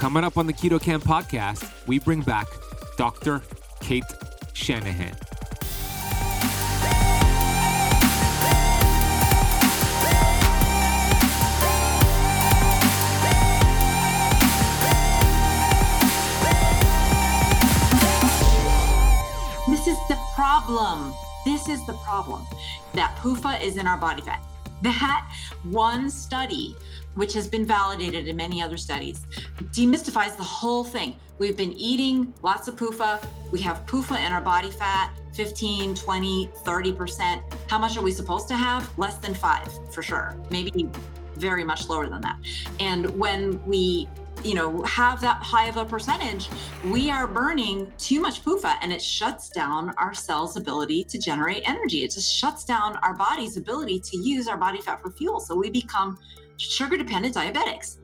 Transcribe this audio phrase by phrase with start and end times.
[0.00, 2.46] Coming up on the Keto Kamp podcast, we bring back
[2.96, 3.42] Dr.
[3.80, 4.02] Cate
[4.54, 5.14] Shanahan.
[19.68, 21.12] This is the problem.
[21.44, 22.46] This is the problem.
[22.94, 24.42] That PUFA is in our body fat.
[24.80, 25.30] That
[25.64, 26.74] one study,
[27.14, 29.26] which has been validated in many other studies,
[29.72, 31.16] demystifies the whole thing.
[31.38, 33.24] We've been eating lots of PUFA.
[33.50, 37.42] We have PUFA in our body fat 15, 20, 30%.
[37.68, 38.90] How much are we supposed to have?
[38.98, 40.36] Less than five, for sure.
[40.50, 40.88] Maybe
[41.36, 42.38] very much lower than that.
[42.78, 44.08] And when we
[44.44, 46.48] you know have that high of a percentage
[46.86, 51.68] we are burning too much PUFA and it shuts down our cells ability to generate
[51.68, 55.40] energy it just shuts down our body's ability to use our body fat for fuel
[55.40, 56.18] so we become
[56.68, 57.96] sugar dependent diabetics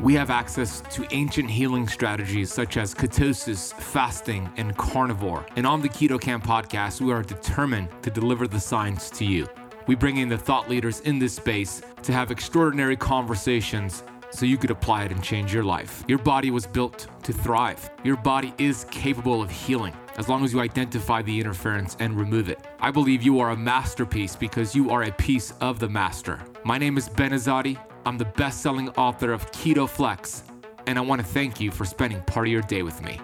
[0.00, 5.44] We have access to ancient healing strategies such as ketosis, fasting, and carnivore.
[5.56, 9.48] And on the Keto Kamp podcast, we are determined to deliver the science to you.
[9.88, 14.56] We bring in the thought leaders in this space to have extraordinary conversations so you
[14.56, 16.04] could apply it and change your life.
[16.06, 17.90] Your body was built to thrive.
[18.04, 22.50] Your body is capable of healing as long as you identify the interference and remove
[22.50, 22.58] it.
[22.80, 26.40] I believe you are a masterpiece because you are a piece of the master.
[26.64, 27.80] My name is Ben Azadi.
[28.04, 30.42] I'm the best selling author of Keto Flex,
[30.86, 33.20] and I want to thank you for spending part of your day with me.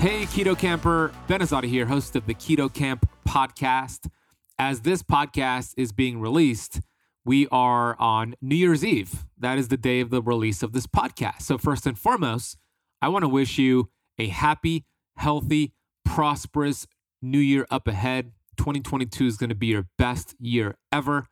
[0.00, 4.08] Hey, Keto Kamper, Ben here, host of the Keto Kamp podcast.
[4.56, 6.80] As this podcast is being released,
[7.24, 9.24] we are on New Year's Eve.
[9.36, 11.42] That is the day of the release of this podcast.
[11.42, 12.56] So, first and foremost,
[13.02, 13.90] I want to wish you
[14.20, 14.84] a happy,
[15.16, 15.74] healthy,
[16.04, 16.86] prosperous
[17.20, 18.30] new year up ahead.
[18.56, 21.26] 2022 is going to be your best year ever.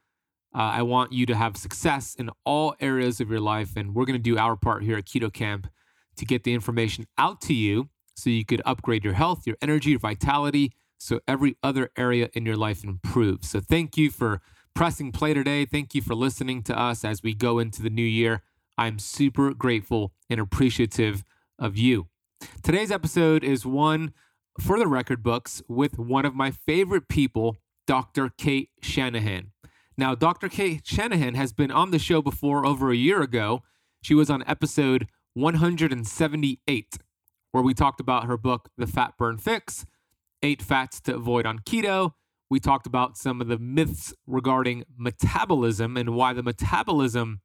[0.53, 3.77] Uh, I want you to have success in all areas of your life.
[3.77, 5.69] And we're going to do our part here at Keto Kamp
[6.17, 9.91] to get the information out to you so you could upgrade your health, your energy,
[9.91, 13.51] your vitality, so every other area in your life improves.
[13.51, 14.41] So, thank you for
[14.75, 15.65] pressing play today.
[15.65, 18.43] Thank you for listening to us as we go into the new year.
[18.79, 21.25] I'm super grateful and appreciative
[21.59, 22.09] of you.
[22.63, 24.13] Today's episode is one
[24.61, 27.57] for the record books with one of my favorite people,
[27.87, 28.31] Dr.
[28.37, 29.53] Cate Shanahan.
[29.97, 30.49] Now, Dr.
[30.49, 33.63] Cate Shanahan has been on the show before over a year ago.
[34.03, 36.99] She was on episode 178
[37.53, 39.87] where we talked about her book, The Fat Burn Fix
[40.43, 42.13] Eight Fats to Avoid on Keto.
[42.49, 47.41] We talked about some of the myths regarding metabolism and why the metabolism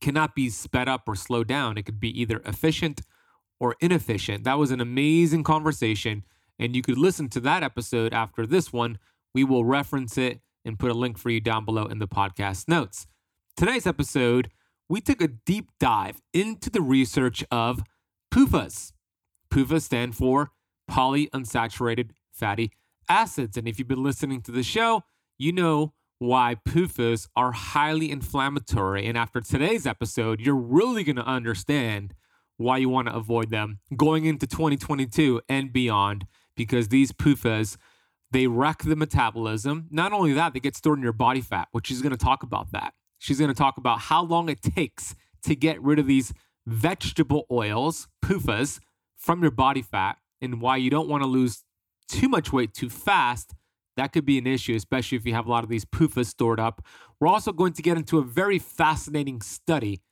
[0.00, 1.78] cannot be sped up or slowed down.
[1.78, 3.02] It could be either efficient
[3.60, 4.44] or inefficient.
[4.44, 6.24] That was an amazing conversation.
[6.58, 8.98] And you could listen to that episode after this one.
[9.34, 12.68] We will reference it and put a link for you down below in the podcast
[12.68, 13.06] notes.
[13.56, 14.50] Today's episode,
[14.88, 17.82] we took a deep dive into the research of
[18.32, 18.93] PUFAs.
[19.54, 20.50] PUFA stand for
[20.90, 22.72] polyunsaturated fatty
[23.08, 23.56] acids.
[23.56, 25.02] And if you've been listening to the show,
[25.38, 29.06] you know why PUFAs are highly inflammatory.
[29.06, 32.14] And after today's episode, you're really going to understand
[32.56, 36.26] why you want to avoid them going into 2022 and beyond
[36.56, 37.76] because these PUFAs
[38.32, 39.86] they wreck the metabolism.
[39.92, 42.42] Not only that, they get stored in your body fat, which she's going to talk
[42.42, 42.94] about that.
[43.20, 46.32] She's going to talk about how long it takes to get rid of these
[46.66, 48.80] vegetable oils, PUFAs,
[49.24, 51.64] from your body fat and why you don't want to lose
[52.08, 53.54] too much weight too fast.
[53.96, 56.60] That could be an issue, especially if you have a lot of these PUFAs stored
[56.60, 56.84] up.
[57.18, 60.02] We're also going to get into a very fascinating study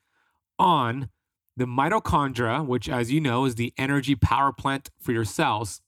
[0.59, 1.11] on
[1.57, 5.83] the mitochondria, which, as you know, is the energy power plant for your cells,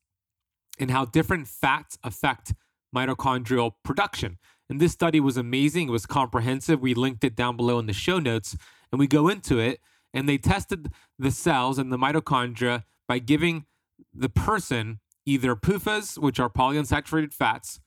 [0.79, 2.53] and how different fats affect
[2.95, 4.39] mitochondrial production.
[4.69, 5.89] And this study was amazing.
[5.89, 6.81] It was comprehensive.
[6.81, 8.57] We linked it down below in the show notes,
[8.93, 9.81] and we go into it.
[10.13, 13.67] And they tested the cells and the mitochondria by giving
[14.13, 17.81] the person either PUFAs, which are polyunsaturated fats,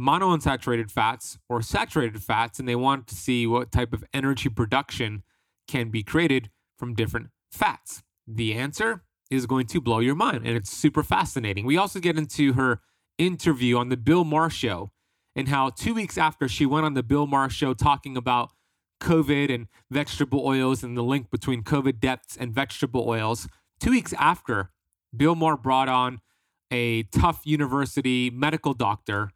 [0.00, 5.22] monounsaturated fats, or saturated fats, and they want to see what type of energy production
[5.66, 8.02] can be created from different fats.
[8.26, 11.66] The answer is going to blow your mind, and it's super fascinating.
[11.66, 12.80] We also get into her
[13.18, 14.92] interview on the Bill Maher show
[15.34, 18.52] and how two weeks after she went on the Bill Maher show talking about
[19.00, 23.46] COVID and vegetable oils and the link between COVID deaths and vegetable oils,
[23.80, 24.70] two weeks after,
[25.16, 26.20] Bill Maher brought on
[26.70, 29.30] a Tufts university medical doctor,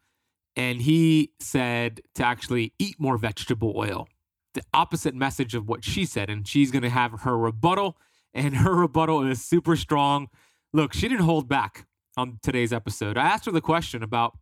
[0.55, 4.07] and he said to actually eat more vegetable oil.
[4.53, 6.29] the opposite message of what she said.
[6.29, 7.97] And she's going to have her rebuttal,
[8.33, 10.27] and her rebuttal is super strong.
[10.71, 13.17] Look, she didn't hold back on today's episode.
[13.17, 14.37] I asked her the question about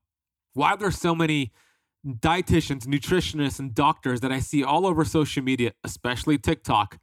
[0.53, 1.51] why there's so many
[2.05, 6.99] dietitians, nutritionists, and doctors that I see all over social media, especially TikTok,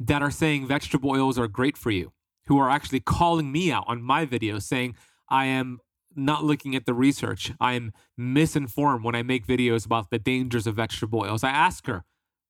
[0.00, 2.12] that are saying vegetable oils are great for you,
[2.46, 4.94] who are actually calling me out on my videos saying
[5.28, 5.78] I am
[6.16, 7.52] not looking at the research.
[7.60, 11.42] I am misinformed when I make videos about the dangers of vegetable oils.
[11.42, 12.04] I ask her,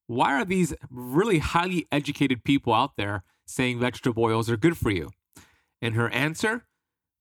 [0.06, 4.90] why are these really highly educated people out there saying vegetable oils are good for
[4.90, 5.10] you?
[5.80, 6.66] And her answer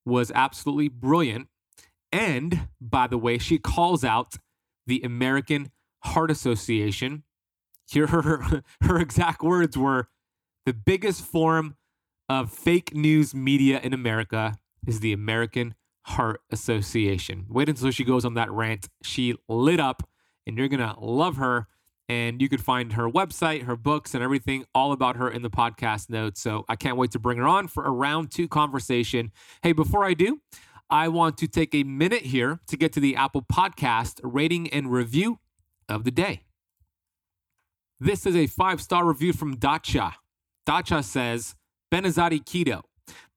[0.05, 1.47] was absolutely brilliant.
[2.11, 4.35] And by the way, she calls out
[4.85, 5.71] the American
[6.03, 7.23] Heart Association.
[7.89, 10.09] Here, her, her exact words were
[10.65, 11.75] the biggest form
[12.29, 15.75] of fake news media in America is the American
[16.05, 17.45] Heart Association.
[17.49, 18.89] Wait until she goes on that rant.
[19.03, 20.07] She lit up,
[20.45, 21.67] and you're going to love her.
[22.09, 25.49] And you could find her website, her books, and everything all about her in the
[25.49, 26.41] podcast notes.
[26.41, 29.31] So I can't wait to bring her on for a round two conversation.
[29.61, 30.41] Hey, before I do,
[30.89, 34.91] I want to take a minute here to get to the Apple Podcast rating and
[34.91, 35.39] review
[35.87, 36.43] of the day.
[37.99, 40.15] This is a five star review from Dacha.
[40.65, 41.55] Dacha says,
[41.93, 42.81] Ben Azadi Keto.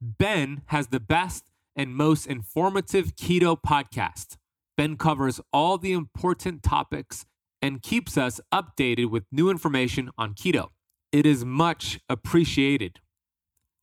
[0.01, 4.39] Ben has the best and most informative keto podcast.
[4.79, 7.27] Ben covers all the important topics
[7.61, 10.69] and keeps us updated with new information on keto.
[11.13, 13.01] It is much appreciated.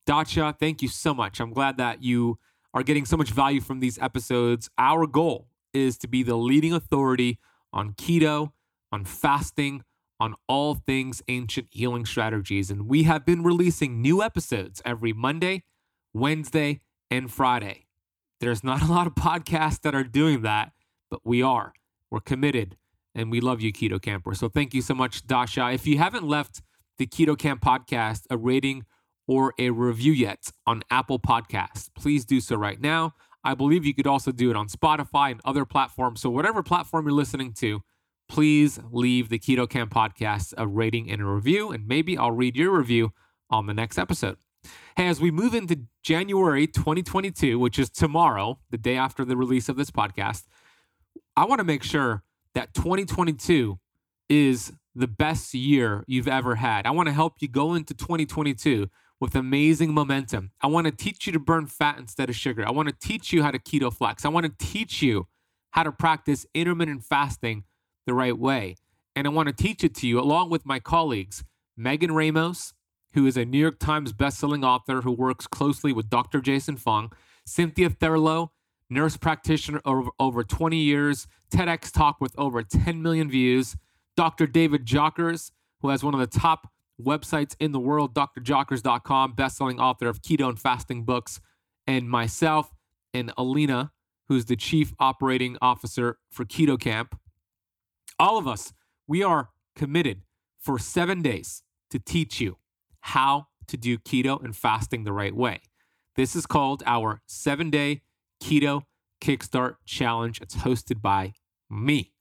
[0.06, 1.38] Dacha, thank you so much.
[1.38, 2.40] I'm glad that you
[2.74, 4.68] are getting so much value from these episodes.
[4.76, 7.38] Our goal is to be the leading authority
[7.72, 8.50] on keto,
[8.90, 9.84] on fasting,
[10.20, 12.70] on all things ancient healing strategies.
[12.70, 15.64] And we have been releasing new episodes every Monday,
[16.12, 16.80] Wednesday,
[17.10, 17.86] and Friday.
[18.40, 20.72] There's not a lot of podcasts that are doing that,
[21.10, 21.72] but we are.
[22.10, 22.76] We're committed
[23.14, 24.34] and we love you, Keto Kamper.
[24.34, 25.70] So thank you so much, Dasha.
[25.70, 26.62] If you haven't left
[26.98, 28.84] the Keto Kamp podcast a rating
[29.26, 33.14] or a review yet on Apple Podcasts, please do so right now.
[33.44, 36.20] I believe you could also do it on Spotify and other platforms.
[36.20, 37.82] So, whatever platform you're listening to,
[38.28, 42.56] please leave the Keto Kamp podcast a rating and a review, and maybe I'll read
[42.56, 43.12] your review
[43.50, 44.36] on the next episode.
[44.96, 49.68] Hey, as we move into January 2022, which is tomorrow, the day after the release
[49.68, 50.44] of this podcast,
[51.36, 52.22] I want to make sure
[52.54, 53.78] that 2022
[54.28, 56.86] is the best year you've ever had.
[56.86, 58.88] I want to help you go into 2022
[59.20, 60.52] with amazing momentum.
[60.60, 62.66] I want to teach you to burn fat instead of sugar.
[62.66, 64.24] I want to teach you how to keto flex.
[64.24, 65.26] I want to teach you
[65.70, 67.64] how to practice intermittent fasting
[68.06, 68.76] the right way.
[69.16, 71.44] And I want to teach it to you along with my colleagues,
[71.76, 72.74] Megan Ramos,
[73.14, 76.40] who is a New York Times bestselling author who works closely with Dr.
[76.40, 77.12] Jason Fung,
[77.46, 78.50] Cynthia Thurlow,
[78.90, 83.76] nurse practitioner over, over 20 years, TEDx talk with over 10 million views,
[84.16, 84.46] Dr.
[84.46, 86.68] David Jockers, who has one of the top
[87.00, 91.40] websites in the world, drjockers.com, bestselling author of keto and fasting books,
[91.86, 92.72] and myself
[93.12, 93.92] and Alina,
[94.28, 97.18] who's the chief operating officer for Keto Kamp.
[98.18, 98.72] All of us,
[99.08, 100.22] we are committed
[100.60, 102.58] for seven days to teach you
[103.00, 105.60] how to do keto and fasting the right way.
[106.16, 108.02] This is called our seven day
[108.42, 108.82] keto
[109.20, 110.40] kickstart challenge.
[110.40, 111.32] It's hosted by
[111.68, 112.12] me.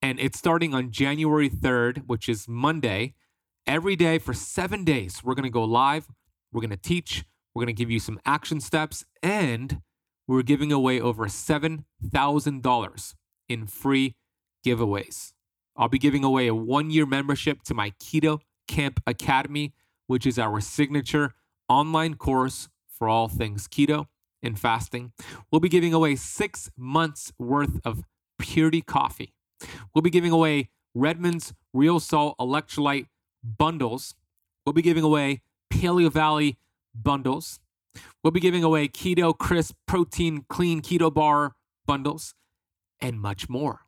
[0.00, 3.14] And it's starting on January 3rd, which is Monday.
[3.66, 6.06] Every day for seven days, we're going to go live.
[6.52, 7.24] We're going to teach.
[7.54, 9.04] We're going to give you some action steps.
[9.22, 9.82] And
[10.26, 13.14] we're giving away over $7,000
[13.48, 14.16] in free
[14.64, 15.33] giveaways.
[15.76, 19.72] I'll be giving away a one year membership to my Keto Kamp Academy,
[20.06, 21.34] which is our signature
[21.68, 24.06] online course for all things keto
[24.42, 25.12] and fasting.
[25.50, 28.04] We'll be giving away six months worth of
[28.38, 29.34] purity coffee.
[29.94, 33.06] We'll be giving away Redmond's Real Salt Electrolyte
[33.42, 34.14] bundles.
[34.64, 36.58] We'll be giving away Paleo Valley
[36.94, 37.58] bundles.
[38.22, 41.54] We'll be giving away Keto Crisp Protein Clean Keto Bar
[41.86, 42.34] bundles
[43.00, 43.83] and much more.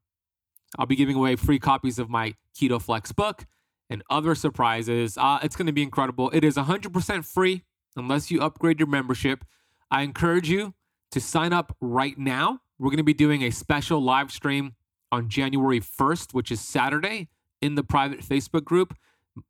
[0.78, 3.47] I'll be giving away free copies of my Keto Flex book
[3.88, 5.16] and other surprises.
[5.16, 6.30] Uh, it's going to be incredible.
[6.30, 7.62] It is 100% free
[7.97, 9.45] unless you upgrade your membership.
[9.90, 10.75] I encourage you
[11.12, 12.61] to sign up right now.
[12.78, 14.75] We're going to be doing a special live stream
[15.12, 17.28] on January 1st, which is Saturday,
[17.62, 18.95] in the private Facebook group.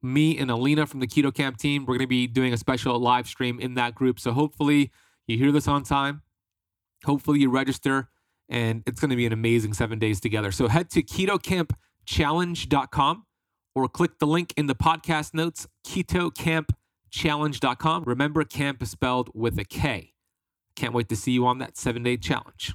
[0.03, 2.99] Me and Alina from the Keto Kamp team, we're going to be doing a special
[2.99, 4.19] live stream in that group.
[4.19, 4.91] So hopefully
[5.27, 6.23] you hear this on time.
[7.05, 8.09] Hopefully you register,
[8.49, 10.53] and it's going to be an amazing seven days together.
[10.53, 13.25] So head to ketokampchallenge.com
[13.75, 18.05] or click the link in the podcast notes, ketokampchallenge.com.
[18.05, 20.13] Remember, camp is spelled with a K.
[20.77, 22.75] Can't wait to see you on that seven day challenge.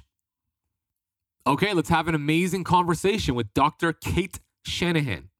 [1.46, 3.92] Okay, let's have an amazing conversation with Dr.
[3.92, 5.30] Cate Shanahan.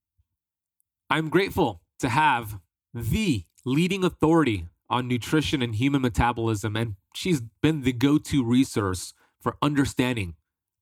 [1.09, 2.59] I'm grateful to have
[2.93, 9.15] the leading authority on nutrition and human metabolism, and she's been the go to resource
[9.43, 10.35] for understanding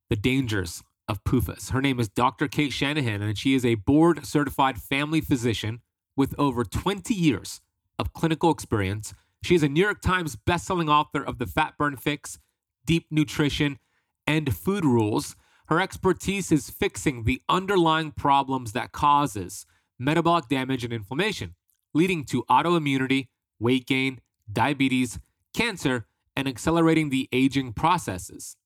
[0.09, 1.71] the dangers of PUFAs.
[1.71, 2.47] Her name is Dr.
[2.47, 5.81] Cate Shanahan, and she is a board certified family physician
[6.17, 7.61] with over 20 years
[7.99, 9.14] of clinical experience.
[9.43, 12.38] She is a New York Times bestselling author of The Fat Burn Fix,
[12.85, 13.79] Deep Nutrition,
[14.26, 15.35] and Food Rules.
[15.67, 19.67] Her expertise is fixing the underlying problems that causes
[19.99, 21.55] metabolic damage and inflammation,
[21.95, 24.21] leading to autoimmunity, weight gain,
[24.52, 25.19] diabetes,
[25.55, 26.07] cancer,
[26.40, 28.56] and accelerating the aging processes.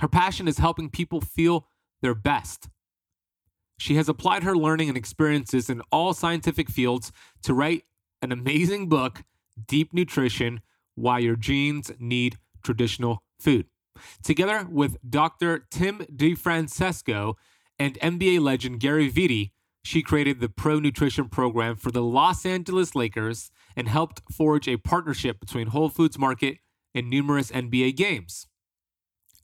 [0.00, 1.68] Her passion is helping people feel
[2.00, 2.70] their best.
[3.78, 7.82] She has applied her learning and experiences in all scientific fields to write
[8.22, 9.22] an amazing book,
[9.66, 10.62] Deep Nutrition
[10.94, 13.66] Why Your Genes Need Traditional Food.
[14.22, 15.66] Together with Dr.
[15.70, 17.34] Tim DiFrancesco
[17.78, 19.50] and NBA legend Gary Vitti,
[19.84, 24.78] she created the Pro Nutrition program for the Los Angeles Lakers and helped forge a
[24.78, 26.56] partnership between Whole Foods Market
[26.94, 28.46] and numerous NBA games.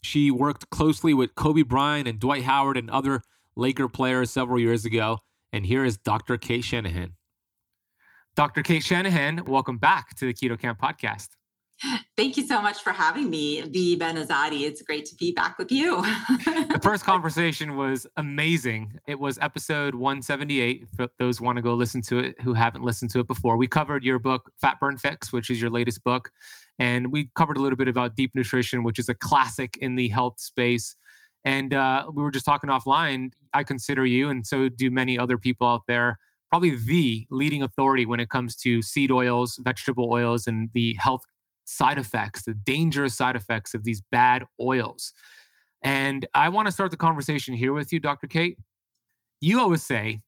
[0.03, 3.23] She worked closely with Kobe Bryant and Dwight Howard and other
[3.57, 5.19] Laker players several years ago.
[5.53, 6.39] And here is Dr.
[6.39, 7.15] Cate Shanahan.
[8.37, 8.63] Dr.
[8.63, 11.29] Cate Shanahan, welcome back to the Keto Kamp podcast.
[12.17, 14.63] Thank you so much for having me, the Ben Azadi.
[14.63, 16.03] It's great to be back with you.
[16.03, 19.01] the first conversation was amazing.
[19.07, 20.87] It was episode 178.
[20.95, 23.67] For those want to go listen to it who haven't listened to it before, we
[23.67, 26.31] covered your book, Fat Burn Fix, which is your latest book.
[26.81, 30.09] And we covered a little bit about deep nutrition, which is a classic in the
[30.09, 30.97] health space.
[31.45, 33.33] And uh, we were just talking offline.
[33.53, 36.19] I consider you, and so do many other people out there,
[36.49, 41.23] probably the leading authority when it comes to seed oils, vegetable oils, and the health
[41.67, 45.13] side effects, the dangerous side effects of these bad oils.
[45.83, 48.27] And I want to start the conversation here with you, Dr.
[48.27, 48.59] Cate.
[49.43, 50.21] You always say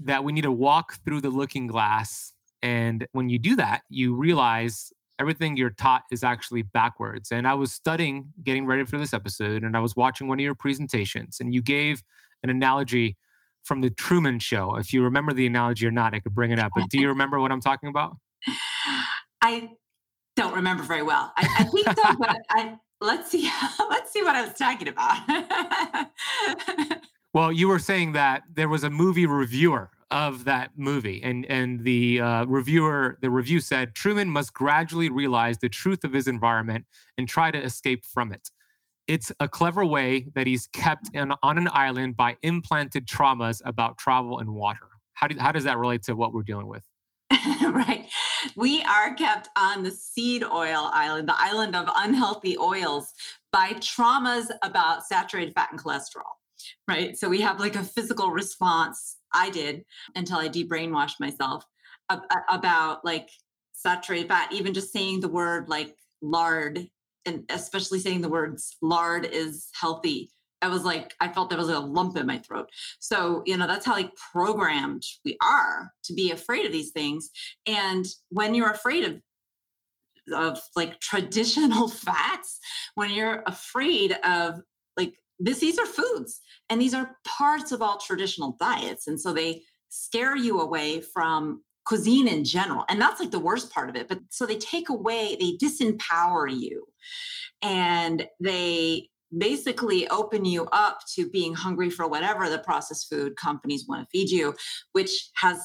[0.00, 2.34] that we need to walk through the looking glass.
[2.62, 7.30] And when you do that, you realize everything you're taught is actually backwards.
[7.30, 10.44] And I was studying, getting ready for this episode, and I was watching one of
[10.44, 12.02] your presentations, and you gave
[12.42, 13.16] an analogy
[13.64, 14.76] from the Truman Show.
[14.76, 16.72] If you remember the analogy or not, I could bring it up.
[16.74, 18.16] But do you remember what I'm talking about?
[19.40, 19.70] I
[20.36, 21.32] don't remember very well.
[21.36, 23.50] I, I think so, but I, let's see.
[23.88, 26.08] Let's see what I was talking about.
[27.32, 31.82] well, you were saying that there was a movie reviewer of that movie, and and
[31.82, 36.86] the uh, reviewer, the review said Truman must gradually realize the truth of his environment
[37.18, 38.48] and try to escape from it.
[39.08, 43.98] It's a clever way that he's kept in, on an island by implanted traumas about
[43.98, 44.88] travel and water.
[45.14, 46.84] How, do, how does that relate to what we're dealing with?
[47.62, 48.08] right.
[48.56, 53.12] We are kept on the seed oil island, the island of unhealthy oils,
[53.52, 56.22] by traumas about saturated fat and cholesterol.
[56.88, 57.18] Right.
[57.18, 59.16] So we have like a physical response.
[59.34, 61.64] I did until I debrainwashed myself
[62.08, 63.28] about like
[63.72, 66.88] saturated fat, even just saying the word like lard
[67.26, 70.30] and especially saying the words lard is healthy
[70.64, 72.70] I was like, I felt there was a lump in my throat.
[72.98, 77.28] So, you know, that's how like programmed we are to be afraid of these things.
[77.66, 79.20] And when you're afraid of
[80.32, 82.58] of like traditional fats,
[82.94, 84.62] when you're afraid of
[84.96, 89.06] like this, these are foods and these are parts of all traditional diets.
[89.06, 92.84] And so they scare you away from cuisine in general.
[92.88, 94.08] And that's like the worst part of it.
[94.08, 96.86] But so they take away, they disempower you
[97.62, 103.86] and they basically open you up to being hungry for whatever the processed food companies
[103.88, 104.54] want to feed you,
[104.92, 105.60] which has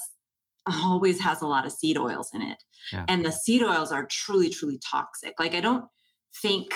[0.84, 2.64] always has a lot of seed oils in it.
[2.92, 3.06] Yeah.
[3.08, 5.36] And the seed oils are truly, truly toxic.
[5.40, 5.86] Like, I don't
[6.42, 6.74] think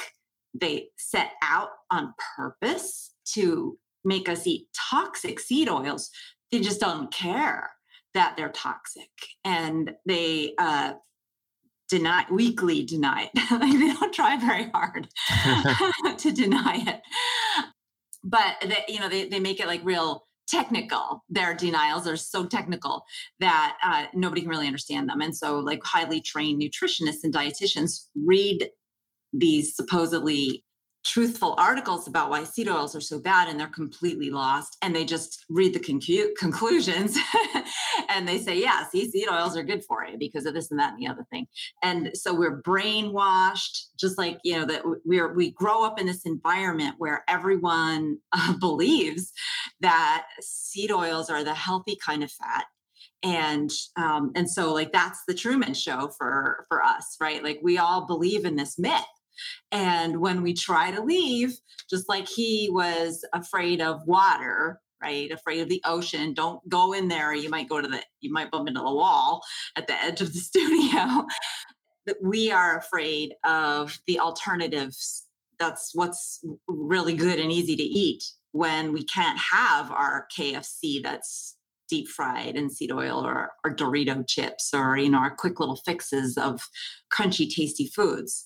[0.54, 6.10] they set out on purpose to make us eat toxic seed oils.
[6.52, 7.72] They just don't care
[8.14, 9.10] that they're toxic.
[9.44, 10.94] And they, uh,
[11.90, 13.52] deny weakly deny it.
[13.52, 15.08] like they don't try very hard
[16.18, 17.02] to deny it.
[18.24, 21.24] But they, you know, they, they make it like real technical.
[21.30, 23.04] Their denials are so technical
[23.40, 25.22] that uh, nobody can really understand them.
[25.22, 28.70] And so, like highly trained nutritionists and dietitians read
[29.34, 30.64] these supposedly
[31.04, 35.04] truthful articles about why seed oils are so bad and they're completely lost and they
[35.04, 37.18] just read the concu- conclusions
[38.10, 40.80] and they say yeah see seed oils are good for you because of this and
[40.80, 41.46] that and the other thing.
[41.82, 46.26] And so we're brainwashed just like you know that we're we grow up in this
[46.26, 49.32] environment where everyone uh, believes
[49.82, 52.66] that seed oils are the healthy kind of fat.
[53.24, 57.44] And um, and so like that's the truman show for for us right?
[57.44, 59.04] Like we all believe in this myth
[59.72, 61.58] and when we try to leave,
[61.90, 65.32] just like he was afraid of water, right?
[65.32, 66.34] Afraid of the ocean.
[66.34, 67.34] Don't go in there.
[67.34, 69.44] You might go to the, you might bump into the wall
[69.76, 71.26] at the edge of the studio.
[72.06, 75.26] that we are afraid of the alternatives.
[75.60, 81.58] That's what's really good and easy to eat when we can't have our KFC that's
[81.90, 85.76] deep fried in seed oil or, or Dorito chips or, you know, our quick little
[85.76, 86.62] fixes of
[87.14, 88.46] crunchy, tasty foods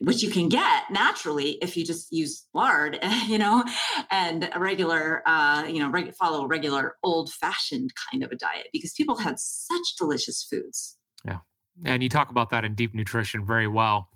[0.00, 3.62] which you can get naturally if you just use lard, you know,
[4.10, 8.36] and a regular, uh, you know, reg- follow a regular old fashioned kind of a
[8.36, 10.96] diet because people had such delicious foods.
[11.24, 11.38] Yeah.
[11.84, 14.08] And you talk about that in deep nutrition very well.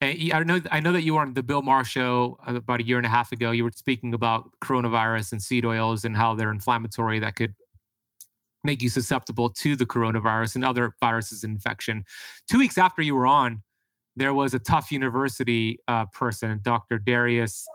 [0.00, 2.84] And I know I know that you were on the Bill Maher show about a
[2.84, 3.50] year and a half ago.
[3.50, 7.54] You were speaking about coronavirus and seed oils and how they're inflammatory that could
[8.64, 12.04] make you susceptible to the coronavirus and other viruses infection.
[12.50, 13.62] Two weeks after you were on,
[14.18, 16.98] there was a Tufts University uh, person, Dr.
[16.98, 17.66] Darius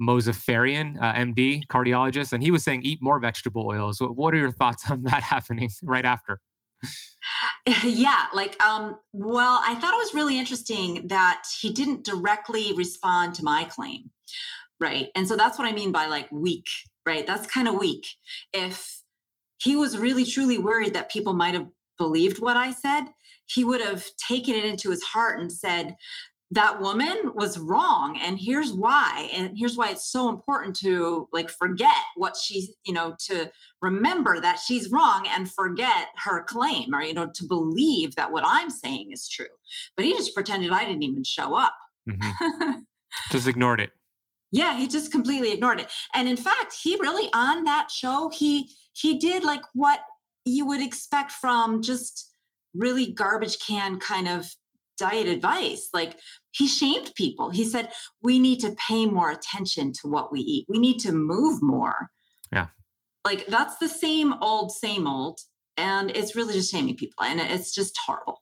[0.00, 3.98] Mozaffarian, uh, MD, cardiologist, and he was saying eat more vegetable oils.
[4.00, 6.40] What are your thoughts on that happening right after?
[7.84, 13.32] yeah like um well i thought it was really interesting that he didn't directly respond
[13.32, 14.10] to my claim
[14.80, 16.66] right and so that's what i mean by like weak
[17.06, 18.04] right that's kind of weak
[18.52, 19.02] if
[19.58, 21.68] he was really truly worried that people might have
[21.98, 23.04] believed what i said
[23.54, 25.96] he would have taken it into his heart and said
[26.52, 31.48] that woman was wrong and here's why and here's why it's so important to like
[31.48, 37.02] forget what she's you know to remember that she's wrong and forget her claim or
[37.02, 39.46] you know to believe that what i'm saying is true.
[39.96, 41.74] But he just pretended i didn't even show up.
[42.08, 42.80] Mm-hmm.
[43.30, 43.90] just ignored it.
[44.50, 45.90] Yeah he just completely ignored it.
[46.14, 50.00] And in fact he really on that show he he did like what
[50.44, 52.31] you would expect from just
[52.74, 54.46] really garbage can kind of
[54.98, 55.88] diet advice.
[55.92, 56.18] Like
[56.52, 57.50] he shamed people.
[57.50, 57.90] He said,
[58.22, 60.66] we need to pay more attention to what we eat.
[60.68, 62.08] We need to move more.
[62.52, 62.68] Yeah.
[63.24, 65.40] Like that's the same old, same old.
[65.76, 67.24] And it's really just shaming people.
[67.24, 68.41] And it's just horrible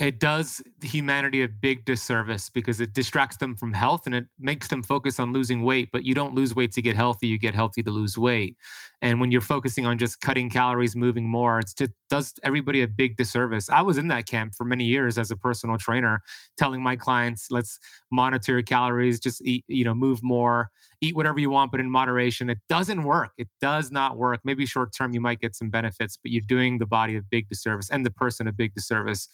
[0.00, 4.66] it does humanity a big disservice because it distracts them from health and it makes
[4.66, 7.54] them focus on losing weight but you don't lose weight to get healthy you get
[7.54, 8.56] healthy to lose weight.
[9.02, 13.16] And when you're focusing on just cutting calories moving more it does everybody a big
[13.16, 13.70] disservice.
[13.70, 16.22] I was in that camp for many years as a personal trainer
[16.58, 17.78] telling my clients let's
[18.10, 21.90] monitor your calories just eat you know move more eat whatever you want but in
[21.90, 22.50] moderation.
[22.50, 23.30] It doesn't work.
[23.36, 24.40] It does not work.
[24.42, 27.48] Maybe short term you might get some benefits but you're doing the body a big
[27.48, 29.28] disservice and the person a big disservice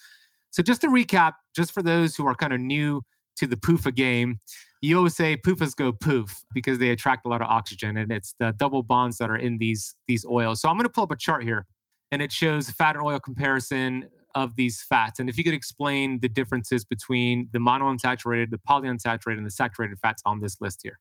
[0.50, 3.02] so just to recap, just for those who are kind of new
[3.36, 4.40] to the PUFA game,
[4.82, 8.34] you always say PUFAs go poof because they attract a lot of oxygen, and it's
[8.38, 10.60] the double bonds that are in these these oils.
[10.60, 11.66] So I'm going to pull up a chart here,
[12.10, 15.18] and it shows fat and oil comparison of these fats.
[15.18, 19.98] And if you could explain the differences between the monounsaturated, the polyunsaturated, and the saturated
[19.98, 20.98] fats on this list here.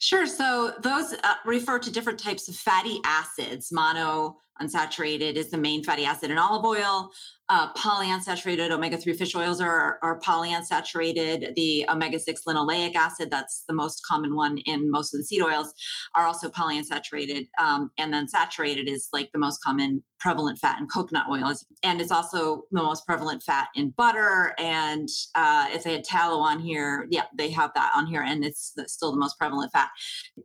[0.00, 0.26] Sure.
[0.26, 3.72] So those uh, refer to different types of fatty acids.
[3.72, 7.10] Mono unsaturated is the main fatty acid in olive oil.
[7.50, 11.54] Uh, polyunsaturated omega-3 fish oils are, are polyunsaturated.
[11.54, 15.74] The omega-6 linoleic acid, that's the most common one in most of the seed oils,
[16.14, 17.48] are also polyunsaturated.
[17.60, 21.66] Um, and then saturated is like the most common prevalent fat in coconut oils.
[21.82, 24.54] And it's also the most prevalent fat in butter.
[24.58, 28.22] And uh, if they had tallow on here, yeah, they have that on here.
[28.22, 29.90] And it's still the most prevalent fat.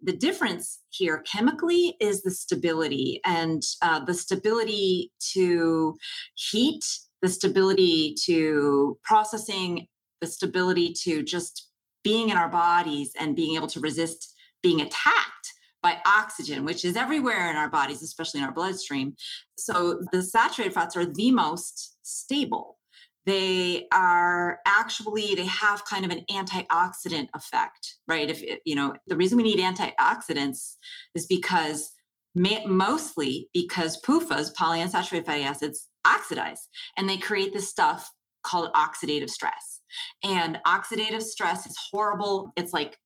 [0.04, 5.98] The difference here chemically is the stability and uh, the stability to
[6.36, 6.86] heat,
[7.22, 9.88] the stability to processing,
[10.22, 11.68] the stability to just
[12.04, 16.98] being in our bodies and being able to resist being attacked by oxygen, which is
[16.98, 19.16] everywhere in our bodies, especially in our bloodstream.
[19.58, 22.80] So the saturated fats are the most stable
[23.26, 29.16] they are actually they have kind of an antioxidant effect right if you know the
[29.16, 30.78] reason we need antioxidants
[31.14, 31.92] is because
[32.36, 38.12] mostly because PUFAs, polyunsaturated fatty acids, oxidize and they create this stuff
[38.44, 39.82] called oxidative stress.
[40.24, 42.52] And oxidative stress is horrible.
[42.56, 42.98] It's like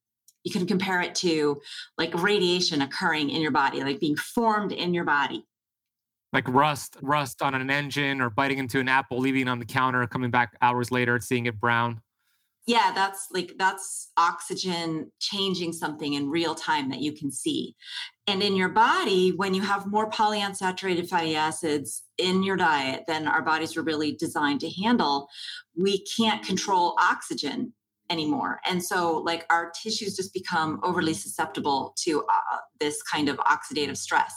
[0.44, 1.60] you can compare it to
[1.98, 5.44] like radiation occurring in your body, like being formed in your body
[6.34, 9.64] like rust, rust on an engine or biting into an apple, leaving it on the
[9.64, 12.00] counter, coming back hours later, seeing it brown.
[12.66, 17.74] Yeah, that's like that's oxygen changing something in real time that you can see.
[18.26, 23.28] And in your body, when you have more polyunsaturated fatty acids in your diet than
[23.28, 25.28] our bodies were really designed to handle,
[25.76, 27.74] we can't control oxygen
[28.08, 28.60] anymore.
[28.64, 33.98] And so, like, our tissues just become overly susceptible to uh, this kind of oxidative
[33.98, 34.32] stress.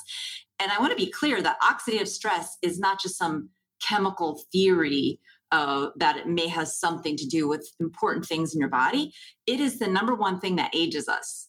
[0.59, 3.49] And I want to be clear that oxidative stress is not just some
[3.81, 5.19] chemical theory
[5.51, 9.13] uh, that it may have something to do with important things in your body.
[9.45, 11.47] It is the number one thing that ages us.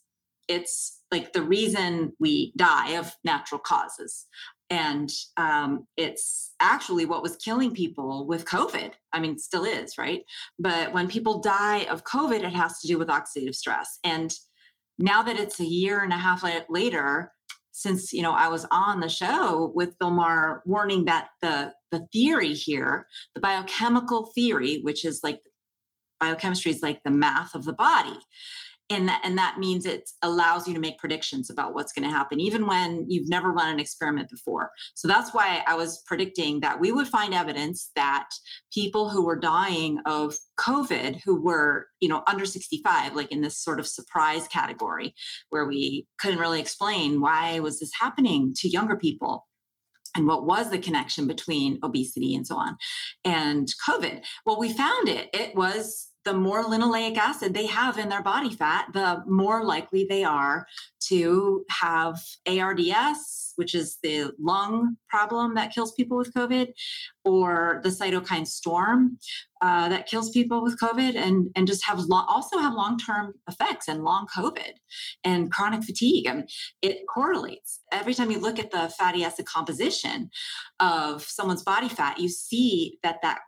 [0.48, 4.26] it's like the reason we die of natural causes
[4.70, 10.22] and um, it's actually what was killing people with covid i mean still is right
[10.58, 14.34] but when people die of covid it has to do with oxidative stress and
[14.98, 17.32] now that it's a year and a half later
[17.72, 22.06] since you know i was on the show with bill maher warning that the the
[22.12, 25.40] theory here the biochemical theory which is like
[26.20, 28.18] biochemistry is like the math of the body
[28.90, 32.14] and that and that means it allows you to make predictions about what's going to
[32.14, 34.70] happen even when you've never run an experiment before.
[34.94, 38.28] So that's why i was predicting that we would find evidence that
[38.72, 43.58] people who were dying of covid who were you know under 65 like in this
[43.58, 45.14] sort of surprise category
[45.50, 49.46] where we couldn't really explain why was this happening to younger people
[50.16, 52.76] and what was the connection between obesity and so on
[53.24, 54.24] and covid.
[54.44, 55.28] Well we found it.
[55.32, 60.04] It was the more linoleic acid they have in their body fat, the more likely
[60.04, 60.66] they are
[61.00, 66.68] to have ARDS, which is the lung problem that kills people with COVID,
[67.24, 69.18] or the cytokine storm
[69.62, 73.32] uh, that kills people with COVID, and and just have lo- also have long term
[73.48, 74.72] effects and long COVID
[75.24, 76.26] and chronic fatigue.
[76.26, 76.46] and
[76.82, 80.28] it correlates every time you look at the fatty acid composition
[80.78, 82.20] of someone's body fat.
[82.20, 83.38] You see that that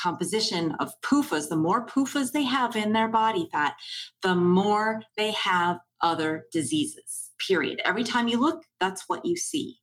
[0.00, 3.74] composition of PUFAs, the more PUFAs they have in their body fat,
[4.22, 7.80] the more they have other diseases, period.
[7.84, 9.76] Every time you look, that's what you see.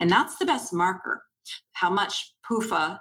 [0.00, 1.22] And that's the best marker.
[1.72, 2.98] How much PUFA,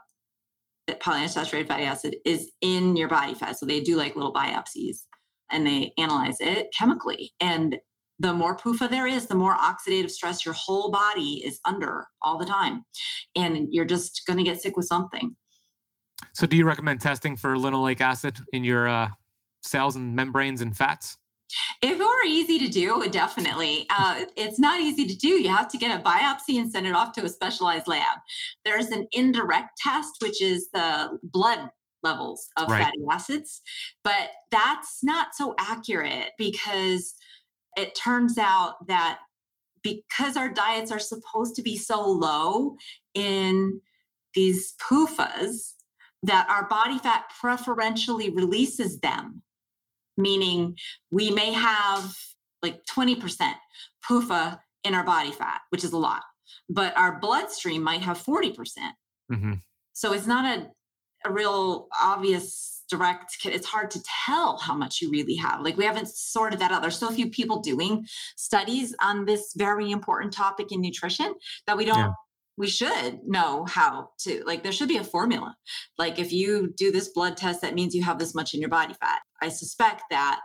[0.88, 3.58] that polyunsaturated fatty acid, is in your body fat.
[3.60, 5.00] So they do like little biopsies
[5.52, 7.34] and they analyze it chemically.
[7.40, 7.78] And
[8.20, 12.38] the more PUFA there is, the more oxidative stress your whole body is under all
[12.38, 12.86] the time.
[13.36, 15.36] And you're just going to get sick with something.
[16.34, 19.10] So, do you recommend testing for linoleic acid in your uh,
[19.62, 21.18] cells and membranes and fats?
[21.82, 23.86] If it were easy to do, definitely.
[23.90, 25.28] Uh, it's not easy to do.
[25.28, 28.20] You have to get a biopsy and send it off to a specialized lab.
[28.64, 31.70] There's an indirect test, which is the blood
[32.04, 32.84] levels of right.
[32.84, 33.62] fatty acids,
[34.04, 37.14] but that's not so accurate because
[37.78, 39.20] it turns out that
[39.84, 42.76] because our diets are supposed to be so low
[43.14, 43.82] in
[44.34, 45.74] these PUFAs,
[46.24, 49.42] that our body fat preferentially releases them,
[50.18, 50.78] meaning
[51.10, 52.16] we may have
[52.62, 53.54] like 20%
[54.08, 56.24] PUFA in our body fat, which is a lot,
[56.70, 58.56] but our bloodstream might have 40%.
[58.56, 58.96] percent
[59.32, 59.54] mm hmm
[59.94, 60.70] So it's not a,
[61.26, 65.62] a real obvious direct, it's hard to tell how much you really have.
[65.62, 66.82] Like we haven't sorted that out.
[66.82, 68.06] There's so few people doing
[68.36, 71.34] studies on this very important topic in nutrition
[71.68, 72.14] that we don't yeah
[72.58, 75.56] we should know how to like there should be a formula.
[75.98, 78.70] Like if you do this blood test that means you have this much in your
[78.70, 79.20] body fat.
[79.42, 80.42] I suspect that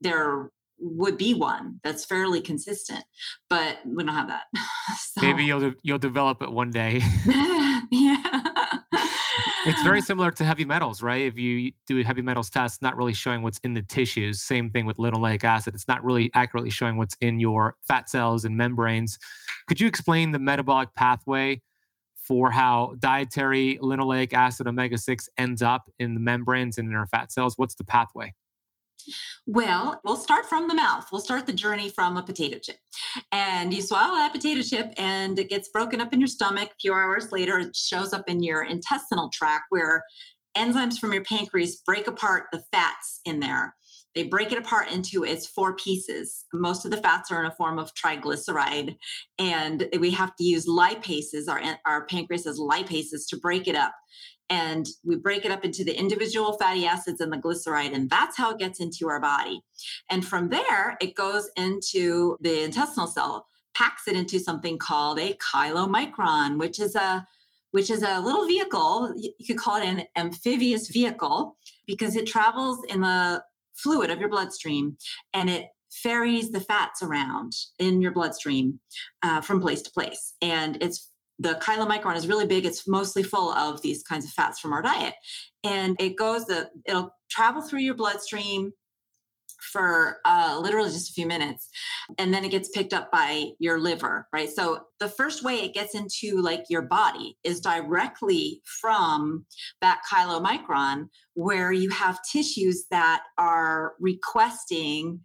[0.00, 3.04] there would be one that's fairly consistent
[3.50, 4.44] but we don't have that.
[4.98, 5.22] So.
[5.22, 7.02] maybe you'll de- you'll develop it one day.
[7.92, 8.49] Yeah
[9.70, 12.96] it's very similar to heavy metals right if you do a heavy metals test not
[12.96, 16.70] really showing what's in the tissues same thing with linoleic acid it's not really accurately
[16.70, 19.18] showing what's in your fat cells and membranes
[19.68, 21.60] could you explain the metabolic pathway
[22.30, 27.08] for how dietary linoleic acid omega 6 ends up in the membranes and in our
[27.08, 27.54] fat cells?
[27.56, 28.34] What's the pathway?
[29.46, 31.06] Well, we'll start from the mouth.
[31.10, 32.76] We'll start the journey from a potato chip.
[33.32, 36.70] And you swallow that potato chip and it gets broken up in your stomach.
[36.70, 40.04] A few hours later, it shows up in your intestinal tract where
[40.56, 43.74] enzymes from your pancreas break apart the fats in there
[44.14, 46.44] they break it apart into its four pieces.
[46.52, 48.96] Most of the fats are in a form of triglyceride,
[49.38, 53.94] and we have to use lipases, our, our pancreas has lipases to break it up.
[54.50, 58.36] And we break it up into the individual fatty acids and the glyceride, and that's
[58.36, 59.62] how it gets into our body.
[60.10, 65.34] And from there, it goes into the intestinal cell, packs it into something called a
[65.34, 67.26] chylomicron, which is a
[67.72, 69.12] which is a little vehicle.
[69.16, 74.28] You could call it an amphibious vehicle because it travels in the fluid of your
[74.28, 74.96] bloodstream
[75.32, 78.80] and it ferries the fats around in your bloodstream
[79.22, 80.34] uh, from place to place.
[80.40, 81.09] And it's
[81.40, 82.66] the chylomicron is really big.
[82.66, 85.14] It's mostly full of these kinds of fats from our diet.
[85.64, 88.72] And it goes, the, it'll travel through your bloodstream
[89.72, 91.68] for uh, literally just a few minutes
[92.18, 95.74] and then it gets picked up by your liver right so the first way it
[95.74, 99.44] gets into like your body is directly from
[99.82, 105.20] that chylomicron where you have tissues that are requesting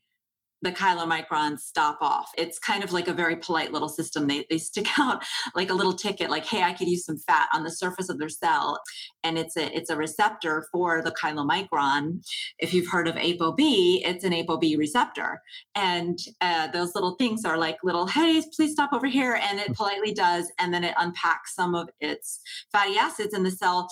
[0.62, 2.32] the chylomicrons stop off.
[2.38, 4.28] It's kind of like a very polite little system.
[4.28, 7.48] They, they stick out like a little ticket, like, hey, I could use some fat
[7.54, 8.80] on the surface of their cell.
[9.24, 12.22] And it's a it's a receptor for the chylomicron.
[12.60, 15.42] If you've heard of ApoB, it's an ApoB receptor.
[15.76, 19.40] And uh, those little things are like little, hey, please stop over here.
[19.42, 20.52] And it politely does.
[20.60, 22.40] And then it unpacks some of its
[22.72, 23.90] fatty acids and the cell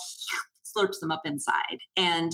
[0.76, 1.78] slurps them up inside.
[1.96, 2.32] And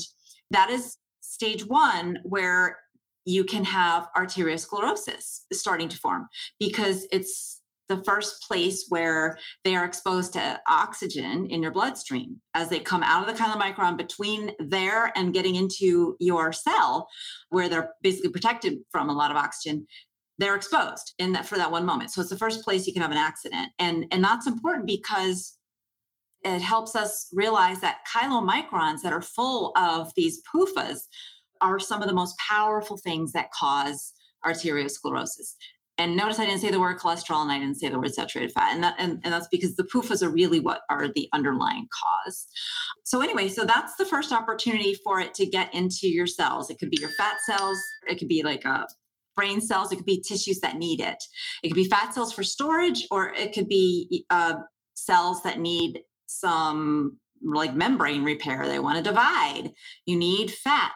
[0.50, 2.78] that is stage one where
[3.24, 6.28] you can have arteriosclerosis starting to form
[6.59, 12.40] because it's the first place where they are exposed to oxygen in your bloodstream.
[12.54, 17.09] As they come out of the chylomicron between there and getting into your cell
[17.48, 19.87] where they're basically protected from a lot of oxygen
[20.40, 22.11] they're exposed in that for that one moment.
[22.11, 23.68] So it's the first place you can have an accident.
[23.78, 25.59] And and that's important because
[26.42, 31.00] it helps us realize that chylomicrons that are full of these PUFAs
[31.61, 34.12] are some of the most powerful things that cause
[34.44, 35.55] arteriosclerosis.
[36.01, 38.53] And notice I didn't say the word cholesterol and I didn't say the word saturated
[38.53, 38.73] fat.
[38.73, 42.46] And, that, and, and that's because the PUFAs are really what are the underlying cause.
[43.05, 46.70] So, anyway, so that's the first opportunity for it to get into your cells.
[46.70, 48.87] It could be your fat cells, it could be like a uh,
[49.37, 51.23] brain cells, it could be tissues that need it.
[51.62, 54.55] It could be fat cells for storage, or it could be uh,
[54.94, 58.66] cells that need some like membrane repair.
[58.66, 59.73] They want to divide.
[60.07, 60.92] You need fat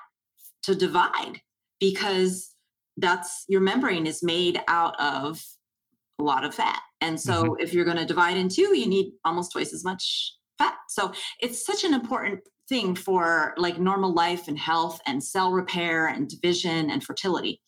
[0.65, 1.41] to divide
[1.81, 2.55] because
[2.97, 5.43] that's your membrane is made out of
[6.21, 6.81] a lot of fat.
[7.01, 7.63] And so mm-hmm.
[7.63, 10.75] if you're going to divide in two, you need almost twice as much fat.
[10.89, 16.07] So it's such an important thing for like normal life and health and cell repair
[16.07, 17.61] and division and fertility.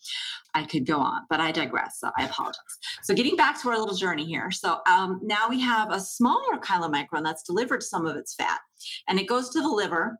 [0.54, 1.98] I could go on, but I digress.
[2.00, 2.56] So I apologize.
[3.02, 4.50] So getting back to our little journey here.
[4.50, 8.60] So um, now we have a smaller chylomicron that's delivered some of its fat
[9.08, 10.18] and it goes to the liver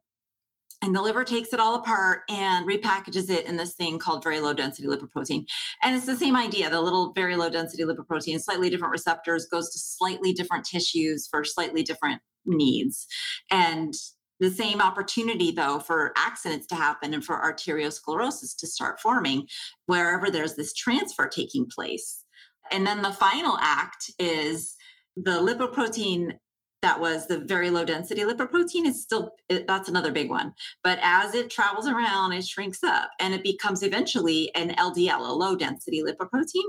[0.83, 4.41] and the liver takes it all apart and repackages it in this thing called very
[4.41, 5.47] low density lipoprotein.
[5.83, 9.71] And it's the same idea the little very low density lipoprotein slightly different receptors goes
[9.71, 13.07] to slightly different tissues for slightly different needs.
[13.51, 13.95] And
[14.39, 19.47] the same opportunity though for accidents to happen and for arteriosclerosis to start forming
[19.87, 22.23] wherever there's this transfer taking place.
[22.71, 24.75] And then the final act is
[25.17, 26.39] the lipoprotein
[26.87, 30.55] that was the very low density lipoprotein is still it, that's another big one.
[30.85, 35.33] But as it travels around it shrinks up and it becomes eventually an ldl a
[35.33, 36.69] low density lipoprotein.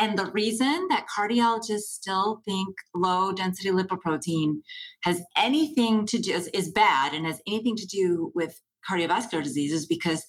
[0.00, 4.62] And the reason that cardiologists still think low density lipoprotein
[5.04, 9.72] has anything to do is, is bad and has anything to do with cardiovascular disease
[9.72, 10.26] is because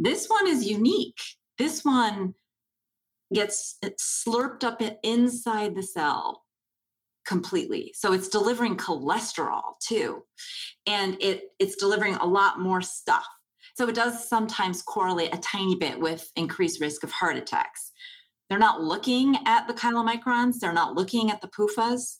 [0.00, 1.20] this one is unique.
[1.56, 2.34] This one
[3.32, 6.41] gets slurped up inside the cell
[7.26, 7.92] completely.
[7.94, 10.22] So it's delivering cholesterol too.
[10.86, 13.26] And it it's delivering a lot more stuff.
[13.74, 17.91] So it does sometimes correlate a tiny bit with increased risk of heart attacks.
[18.52, 22.18] They're not looking at the chylomicrons, they're not looking at the PUFAs.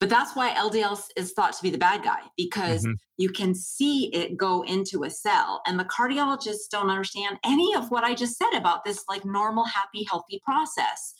[0.00, 2.94] But that's why LDL is thought to be the bad guy because mm-hmm.
[3.18, 5.60] you can see it go into a cell.
[5.66, 9.66] And the cardiologists don't understand any of what I just said about this like normal,
[9.66, 11.12] happy, healthy process.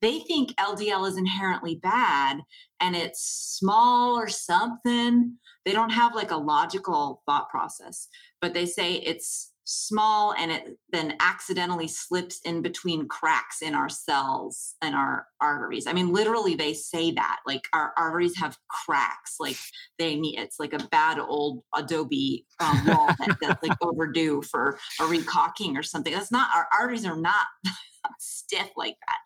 [0.00, 2.38] They think LDL is inherently bad
[2.80, 5.36] and it's small or something.
[5.66, 8.08] They don't have like a logical thought process,
[8.40, 13.88] but they say it's small and it then accidentally slips in between cracks in our
[13.88, 15.86] cells and our arteries.
[15.86, 19.56] I mean, literally, they say that like our arteries have cracks, like
[19.96, 24.76] they need it's like a bad old Adobe um, wall that, that's like overdue for
[25.00, 26.12] a recaulking or something.
[26.12, 27.46] That's not our arteries are not
[28.18, 29.18] stiff like that.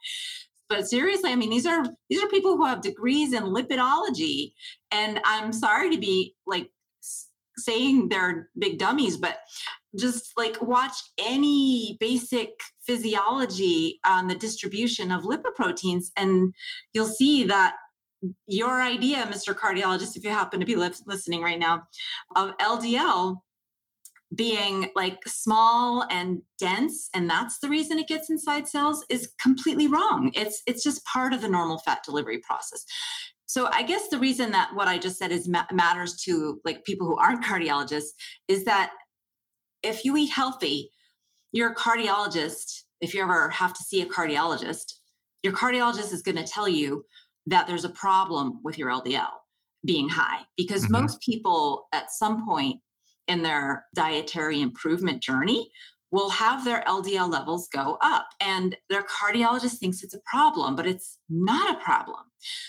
[0.69, 4.53] But seriously, I mean, these are these are people who have degrees in lipidology,
[4.91, 6.71] and I'm sorry to be like
[7.59, 9.39] saying they're big dummies, but
[9.99, 12.51] just like watch any basic
[12.83, 16.53] physiology on the distribution of lipoproteins and
[16.93, 17.77] you'll see that
[18.47, 21.83] your idea mr cardiologist if you happen to be listening right now
[22.37, 23.37] of ldl
[24.35, 29.87] being like small and dense and that's the reason it gets inside cells is completely
[29.87, 30.31] wrong.
[30.35, 32.85] It's it's just part of the normal fat delivery process
[33.55, 36.85] so i guess the reason that what i just said is ma- matters to like
[36.85, 38.13] people who aren't cardiologists
[38.49, 38.91] is that
[39.85, 40.91] if you eat healthy,
[41.53, 44.95] your cardiologist, if you ever have to see a cardiologist,
[45.43, 47.05] your cardiologist is going to tell you
[47.47, 49.29] that there's a problem with your LDL
[49.85, 51.03] being high because mm-hmm.
[51.03, 52.81] most people at some point
[53.29, 55.71] in their dietary improvement journey
[56.15, 60.87] will have their LDL levels go up and their cardiologist thinks it's a problem, but
[60.87, 62.21] it's not a problem.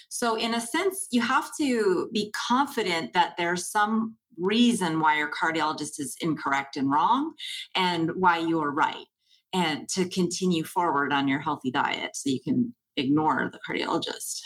[0.10, 5.30] So, in a sense, you have to be confident that there's some reason why your
[5.30, 7.34] cardiologist is incorrect and wrong
[7.76, 9.06] and why you are right.
[9.54, 14.42] and to continue forward on your healthy diet so you can ignore the cardiologist.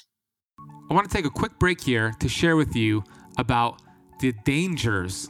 [0.90, 3.04] I want to take a quick break here to share with you
[3.38, 3.82] about
[4.20, 5.30] the dangers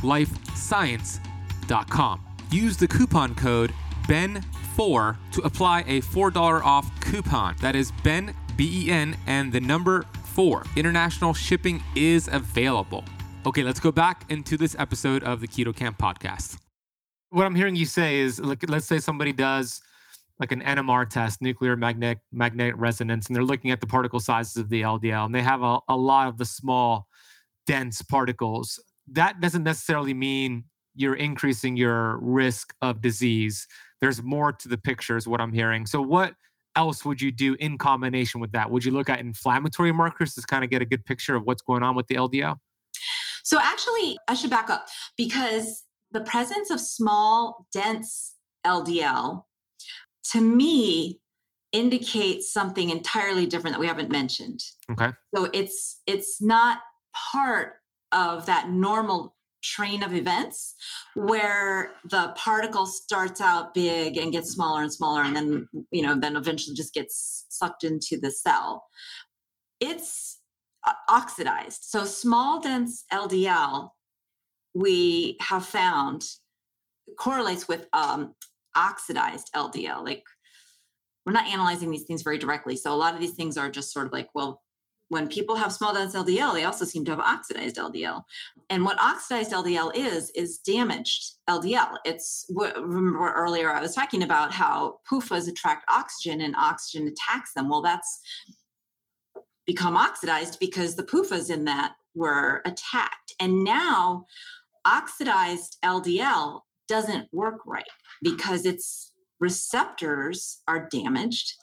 [0.00, 2.24] purelifescience.com.
[2.50, 3.72] Use the coupon code
[4.06, 7.56] BEN4 to apply a $4 off coupon.
[7.60, 10.64] That is BEN, B E N, and the number 4.
[10.76, 13.04] International shipping is available.
[13.46, 16.58] Okay, let's go back into this episode of the Keto Kamp podcast.
[17.30, 19.80] What I'm hearing you say is, let's say somebody does
[20.40, 24.56] like an NMR test, nuclear magnetic magnetic resonance, and they're looking at the particle sizes
[24.56, 27.06] of the LDL, and they have a, a lot of the small,
[27.66, 28.80] dense particles.
[29.12, 33.66] That doesn't necessarily mean you're increasing your risk of disease.
[34.00, 35.86] There's more to the picture, is what I'm hearing.
[35.86, 36.34] So, what
[36.76, 38.70] else would you do in combination with that?
[38.70, 41.62] Would you look at inflammatory markers to kind of get a good picture of what's
[41.62, 42.56] going on with the LDL?
[43.44, 48.34] So, actually, I should back up because the presence of small, dense
[48.66, 49.44] LDL
[50.32, 51.20] to me
[51.72, 54.62] indicates something entirely different that we haven't mentioned.
[54.90, 55.10] Okay.
[55.34, 56.78] So it's it's not
[57.32, 57.74] part
[58.12, 60.74] of that normal train of events
[61.14, 66.14] where the particle starts out big and gets smaller and smaller and then you know
[66.14, 68.84] then eventually just gets sucked into the cell
[69.80, 70.38] it's
[70.86, 73.90] uh, oxidized so small dense ldl
[74.74, 76.22] we have found
[77.18, 78.34] correlates with um,
[78.76, 80.04] oxidized LDL.
[80.04, 80.22] Like
[81.24, 82.76] we're not analyzing these things very directly.
[82.76, 84.62] So a lot of these things are just sort of like, well,
[85.08, 88.22] when people have small dense LDL, they also seem to have oxidized LDL.
[88.68, 91.96] And what oxidized LDL is, is damaged LDL.
[92.04, 97.68] It's remember earlier I was talking about how PUFAs attract oxygen and oxygen attacks them.
[97.68, 98.20] Well, that's
[99.66, 103.34] become oxidized because the PUFAs in that were attacked.
[103.40, 104.26] And now
[104.84, 107.84] oxidized LDL doesn't work right
[108.22, 111.54] because its receptors are damaged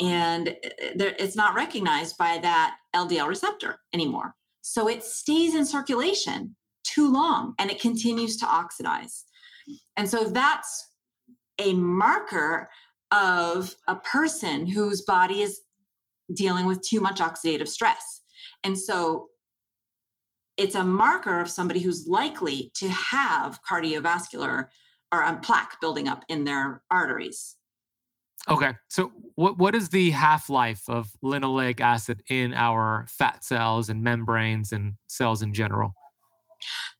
[0.00, 4.34] and uh, it's not recognized by that LDL receptor anymore.
[4.62, 9.24] So it stays in circulation too long and it continues to oxidize.
[9.96, 10.88] And so that's
[11.58, 12.68] a marker
[13.10, 15.60] of a person whose body is
[16.34, 18.22] dealing with too much oxidative stress.
[18.64, 19.28] And so
[20.56, 24.66] it's a marker of somebody who's likely to have cardiovascular
[25.12, 27.56] or um, plaque building up in their arteries.
[28.50, 33.88] Okay, so what what is the half life of linoleic acid in our fat cells
[33.88, 35.94] and membranes and cells in general?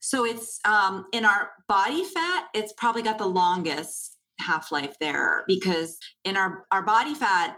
[0.00, 2.46] So it's um, in our body fat.
[2.54, 7.56] It's probably got the longest half life there because in our our body fat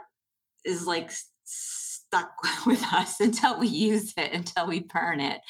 [0.65, 1.11] is like
[1.45, 2.33] stuck
[2.67, 5.41] with us until we use it until we burn it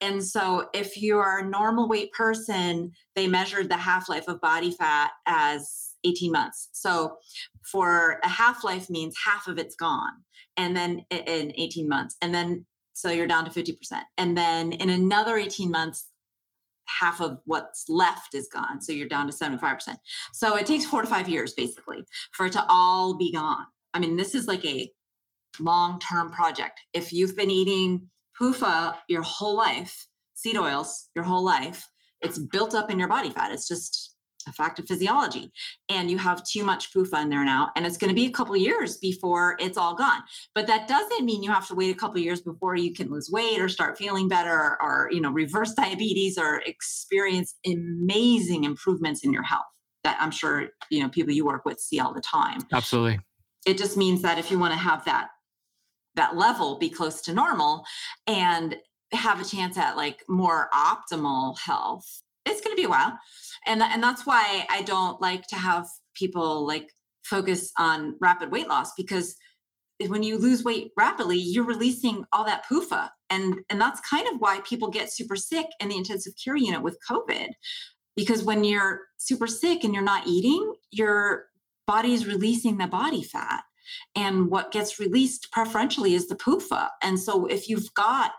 [0.00, 4.70] and so, if you're a normal weight person, they measured the half life of body
[4.70, 6.68] fat as 18 months.
[6.72, 7.16] So,
[7.70, 10.12] for a half life means half of it's gone,
[10.56, 12.66] and then in 18 months, and then
[12.96, 13.76] so you're down to 50%.
[14.16, 16.08] And then in another 18 months,
[16.86, 18.80] half of what's left is gone.
[18.80, 19.96] So you're down to 75%.
[20.32, 23.66] So it takes four to five years basically for it to all be gone.
[23.92, 24.90] I mean, this is like a
[25.60, 26.80] long term project.
[26.94, 28.08] If you've been eating
[28.40, 31.86] PUFA your whole life, seed oils your whole life,
[32.22, 33.52] it's built up in your body fat.
[33.52, 34.15] It's just
[34.46, 35.52] a fact of physiology.
[35.88, 38.30] And you have too much PUFA in there now, and it's going to be a
[38.30, 40.22] couple years before it's all gone.
[40.54, 43.30] But that doesn't mean you have to wait a couple years before you can lose
[43.30, 49.24] weight or start feeling better or, or you know reverse diabetes or experience amazing improvements
[49.24, 49.66] in your health
[50.04, 52.60] that I'm sure you know people you work with see all the time.
[52.72, 53.20] Absolutely.
[53.66, 55.28] It just means that if you want to have that
[56.14, 57.84] that level be close to normal
[58.26, 58.76] and
[59.12, 63.18] have a chance at like more optimal health it's going to be a while
[63.66, 66.90] and and that's why i don't like to have people like
[67.24, 69.36] focus on rapid weight loss because
[70.08, 73.08] when you lose weight rapidly you're releasing all that PUFA.
[73.30, 76.82] And and that's kind of why people get super sick in the intensive care unit
[76.82, 77.48] with covid
[78.14, 81.46] because when you're super sick and you're not eating your
[81.86, 83.62] body is releasing the body fat.
[84.14, 86.88] And what gets released preferentially is the PUFA.
[87.02, 88.32] And so if you've got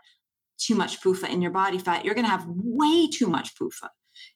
[0.57, 3.87] too much PUFA in your body fat, you're going to have way too much PUFA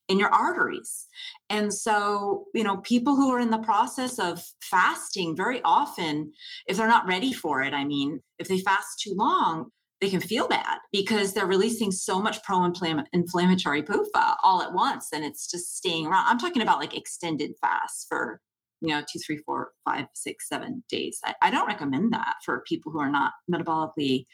[0.07, 1.07] in your arteries.
[1.49, 6.32] And so, you know, people who are in the process of fasting very often,
[6.67, 9.71] if they're not ready for it, I mean, if they fast too long,
[10.01, 12.65] they can feel bad because they're releasing so much pro
[13.13, 16.25] inflammatory PUFA all at once and it's just staying around.
[16.27, 18.41] I'm talking about like extended fasts for,
[18.82, 21.19] you know, two, three, four, five, six, seven days.
[21.23, 24.25] I, I don't recommend that for people who are not metabolically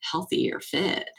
[0.00, 1.10] healthy or fit.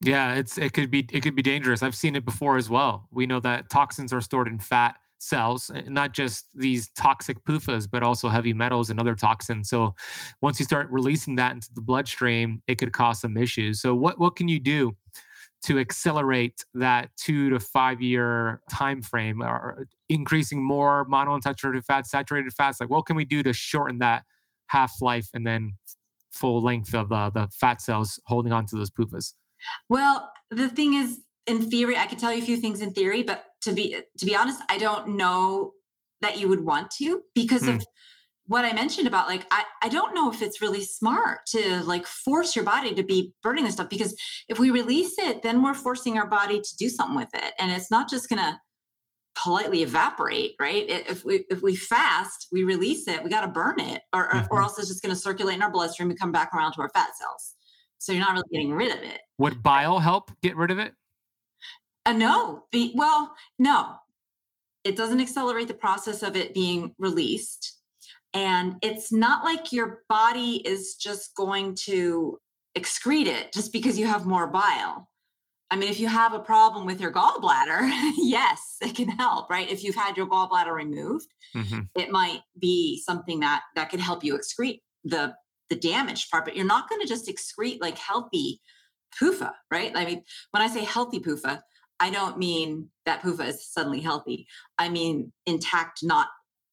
[0.00, 1.82] Yeah, it's it could be it could be dangerous.
[1.82, 3.08] I've seen it before as well.
[3.10, 7.88] We know that toxins are stored in fat cells, eh, not just these toxic PUFAs,
[7.90, 9.68] but also heavy metals and other toxins.
[9.68, 9.96] So
[10.40, 13.80] once you start releasing that into the bloodstream, it could cause some issues.
[13.82, 14.96] So what what can you do
[15.64, 22.52] to accelerate that two to five year time frame or increasing more monounsaturated fats, saturated
[22.54, 22.80] fats?
[22.80, 24.24] Like what can we do to shorten that
[24.68, 25.74] half life and then
[26.32, 29.34] full length of uh, the fat cells holding on to those PUFAs?
[29.88, 33.22] Well, the thing is, in theory, I could tell you a few things in theory,
[33.22, 35.72] but to be to be honest, I don't know
[36.20, 37.82] that you would want to because of hmm.
[38.46, 42.06] what I mentioned about like I, I don't know if it's really smart to like
[42.06, 44.14] force your body to be burning this stuff because
[44.48, 47.54] if we release it, then we're forcing our body to do something with it.
[47.58, 48.60] And it's not just gonna
[49.38, 50.84] politely evaporate, right?
[50.88, 54.46] If we if we fast, we release it, we got to burn it, or mm-hmm.
[54.50, 56.82] or else it's just going to circulate in our bloodstream and come back around to
[56.82, 57.54] our fat cells.
[57.98, 59.20] So you're not really getting rid of it.
[59.38, 60.94] Would bile help get rid of it?
[62.06, 62.64] Uh, no.
[62.70, 63.96] Be, well, no.
[64.84, 67.78] It doesn't accelerate the process of it being released.
[68.32, 72.38] And it's not like your body is just going to
[72.76, 75.08] excrete it just because you have more bile.
[75.70, 79.70] I mean, if you have a problem with your gallbladder, yes, it can help, right?
[79.70, 81.80] If you've had your gallbladder removed, mm-hmm.
[81.94, 85.34] it might be something that that could help you excrete the
[85.70, 86.44] the damaged part.
[86.44, 88.60] But you're not going to just excrete like healthy
[89.20, 89.92] PUFA, right?
[89.94, 91.60] I mean, when I say healthy PUFA,
[92.00, 94.46] I don't mean that PUFA is suddenly healthy.
[94.78, 96.28] I mean intact, not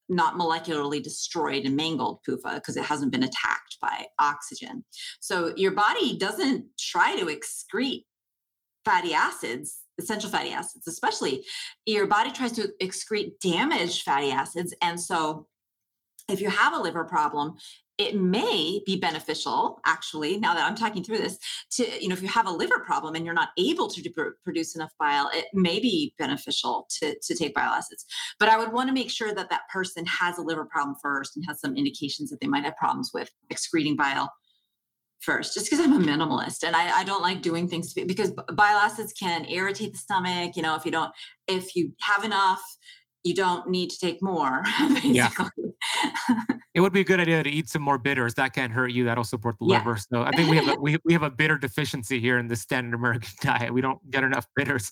[0.07, 4.85] not molecularly destroyed and mangled PUFA because it hasn't been attacked by oxygen.
[5.19, 8.03] So your body doesn't try to excrete
[8.83, 11.43] fatty acids, essential fatty acids, especially
[11.87, 14.75] your body tries to excrete damaged fatty acids.
[14.81, 15.47] And so
[16.29, 17.55] if you have a liver problem,
[17.97, 21.37] it may be beneficial actually now that i'm talking through this
[21.71, 24.75] to you know if you have a liver problem and you're not able to produce
[24.75, 28.05] enough bile it may be beneficial to, to take bile acids.
[28.39, 31.35] But i would want to make sure that that person has a liver problem first
[31.35, 34.31] and has some indications that they might have problems with excreting bile
[35.21, 38.31] first just because i'm a minimalist and I, I, don't like doing things be, because
[38.31, 41.11] bile acids can irritate the stomach you know if you don't
[41.47, 42.61] if you have enough
[43.25, 45.11] you don't need to take more basically.
[45.11, 45.31] yeah
[46.73, 49.03] it would be a good idea to eat some more bitters that can't hurt you
[49.03, 49.79] that'll support the yeah.
[49.79, 52.47] liver so i think we have a, we, we have a bitter deficiency here in
[52.47, 54.91] the standard american diet we don't get enough bitters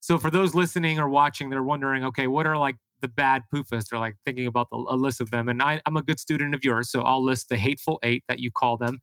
[0.00, 3.88] so for those listening or watching they're wondering okay what are like the bad PUFAs.
[3.88, 5.48] They're like thinking about the, a list of them.
[5.48, 6.90] And I, I'm a good student of yours.
[6.90, 9.00] So I'll list the hateful eight that you call them.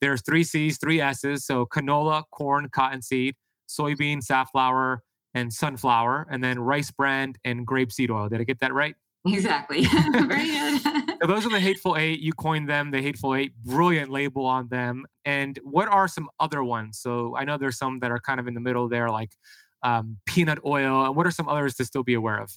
[0.00, 1.44] There's three C's, three S's.
[1.44, 3.34] So canola, corn, cottonseed,
[3.68, 5.02] soybean, safflower,
[5.34, 8.28] and sunflower, and then rice bran and grapeseed oil.
[8.28, 8.94] Did I get that right?
[9.26, 9.84] Exactly.
[10.12, 10.80] Very good.
[11.20, 12.20] so those are the Hateful Eight.
[12.20, 13.52] You coined them, the Hateful Eight.
[13.64, 15.04] Brilliant label on them.
[15.24, 16.98] And what are some other ones?
[16.98, 19.32] So I know there's some that are kind of in the middle there, like
[19.82, 21.04] um, peanut oil.
[21.04, 22.50] And what are some others to still be aware of?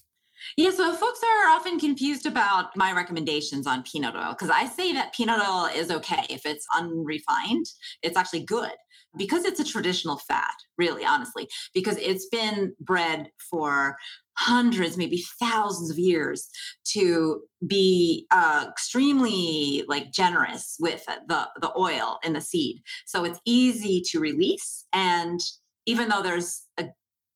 [0.58, 4.92] Yeah, so folks are often confused about my recommendations on peanut oil because I say
[4.94, 7.66] that peanut oil is okay if it's unrefined.
[8.02, 8.72] It's actually good
[9.18, 13.98] because it's a traditional fat, really, honestly, because it's been bred for
[14.38, 16.50] hundreds, maybe thousands of years
[16.86, 22.82] to be uh, extremely like generous with the the oil in the seed.
[23.06, 25.40] So it's easy to release, and
[25.86, 26.88] even though there's a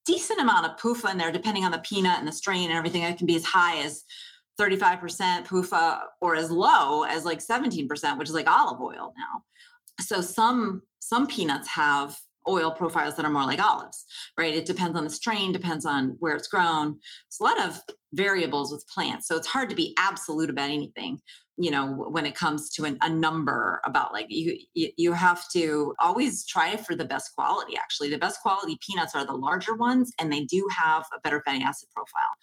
[0.07, 3.03] decent amount of PUFA in there, depending on the peanut and the strain and everything.
[3.03, 4.05] It can be as high as
[4.59, 9.43] 35% PUFA or as low as like 17%, which is like olive oil now.
[9.99, 12.17] So some some peanuts have
[12.49, 14.05] oil profiles that are more like olives,
[14.37, 14.55] right?
[14.55, 16.97] It depends on the strain, depends on where it's grown.
[17.27, 17.81] It's a lot of
[18.13, 19.27] variables with plants.
[19.27, 21.19] So it's hard to be absolute about anything
[21.57, 25.43] you know when it comes to an, a number about like you, you you have
[25.49, 29.73] to always try for the best quality actually the best quality peanuts are the larger
[29.73, 32.35] ones and they do have a better fatty acid profile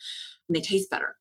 [0.49, 1.17] and they taste better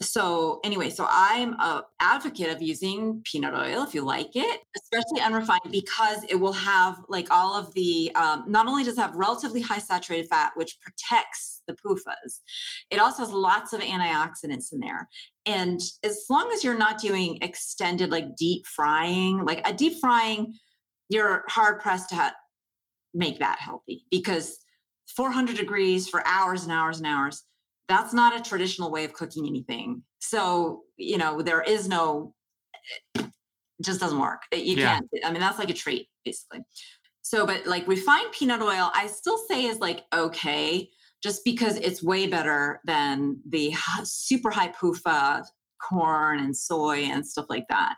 [0.00, 5.20] so anyway so i'm a advocate of using peanut oil if you like it especially
[5.20, 9.14] unrefined because it will have like all of the um, not only does it have
[9.14, 12.40] relatively high saturated fat which protects the PUFAs.
[12.90, 15.08] It also has lots of antioxidants in there.
[15.46, 20.54] And as long as you're not doing extended, like deep frying, like a deep frying,
[21.08, 22.34] you're hard pressed to ha-
[23.14, 24.58] make that healthy because
[25.16, 27.44] 400 degrees for hours and hours and hours,
[27.88, 30.02] that's not a traditional way of cooking anything.
[30.18, 32.34] So, you know, there is no,
[33.14, 33.26] it
[33.82, 34.42] just doesn't work.
[34.52, 34.94] You yeah.
[34.94, 36.60] can't, I mean, that's like a treat, basically.
[37.22, 40.88] So, but like refined peanut oil, I still say is like okay
[41.22, 43.74] just because it's way better than the
[44.04, 45.44] super high PUFA
[45.80, 47.96] corn and soy and stuff like that.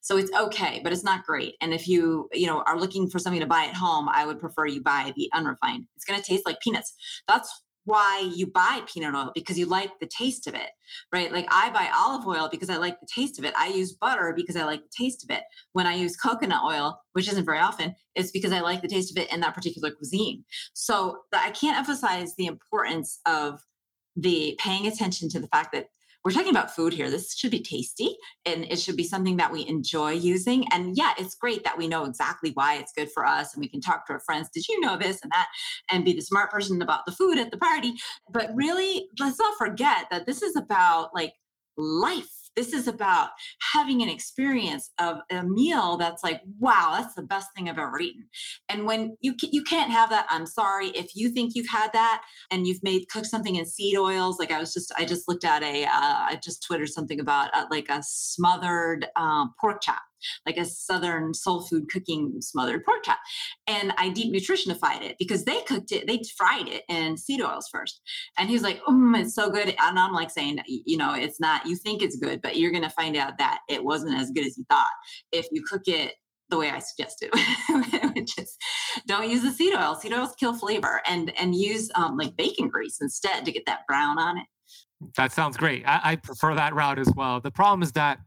[0.00, 1.54] So it's okay, but it's not great.
[1.60, 4.38] And if you, you know, are looking for something to buy at home, I would
[4.38, 5.86] prefer you buy the unrefined.
[5.96, 6.94] It's going to taste like peanuts.
[7.28, 10.70] That's why you buy peanut oil because you like the taste of it,
[11.12, 11.32] right?
[11.32, 13.54] Like I buy olive oil because I like the taste of it.
[13.56, 15.42] I use butter because I like the taste of it.
[15.72, 19.10] When I use coconut oil, which isn't very often, it's because I like the taste
[19.10, 20.44] of it in that particular cuisine.
[20.74, 23.60] So I can't emphasize the importance of
[24.16, 25.86] the paying attention to the fact that
[26.24, 27.10] we're talking about food here.
[27.10, 28.16] This should be tasty
[28.46, 30.66] and it should be something that we enjoy using.
[30.72, 33.68] And yeah, it's great that we know exactly why it's good for us and we
[33.68, 34.48] can talk to our friends.
[34.54, 35.48] Did you know this and that?
[35.90, 37.94] And be the smart person about the food at the party.
[38.30, 41.32] But really, let's not forget that this is about like
[41.76, 43.30] life this is about
[43.72, 47.98] having an experience of a meal that's like, wow, that's the best thing I've ever
[48.00, 48.26] eaten.
[48.68, 52.22] And when you you can't have that, I'm sorry if you think you've had that
[52.50, 54.38] and you've made cooked something in seed oils.
[54.38, 57.50] Like I was just I just looked at a uh, I just twittered something about
[57.54, 60.02] uh, like a smothered um, pork chop
[60.46, 63.18] like a southern soul food cooking smothered pork chop.
[63.66, 67.68] And I deep nutritionified it because they cooked it, they fried it in seed oils
[67.70, 68.00] first.
[68.38, 69.74] And he's like, oh, it's so good.
[69.80, 72.82] And I'm like saying, you know, it's not, you think it's good, but you're going
[72.82, 74.86] to find out that it wasn't as good as you thought
[75.32, 76.14] if you cook it
[76.52, 77.30] the way I suggested,
[78.14, 78.56] which is
[79.06, 79.96] don't use the seed oil.
[79.96, 83.80] Seed oils kill flavor, and and use um, like bacon grease instead to get that
[83.88, 84.44] brown on it.
[85.16, 85.82] That sounds great.
[85.86, 87.40] I, I prefer that route as well.
[87.40, 88.18] The problem is that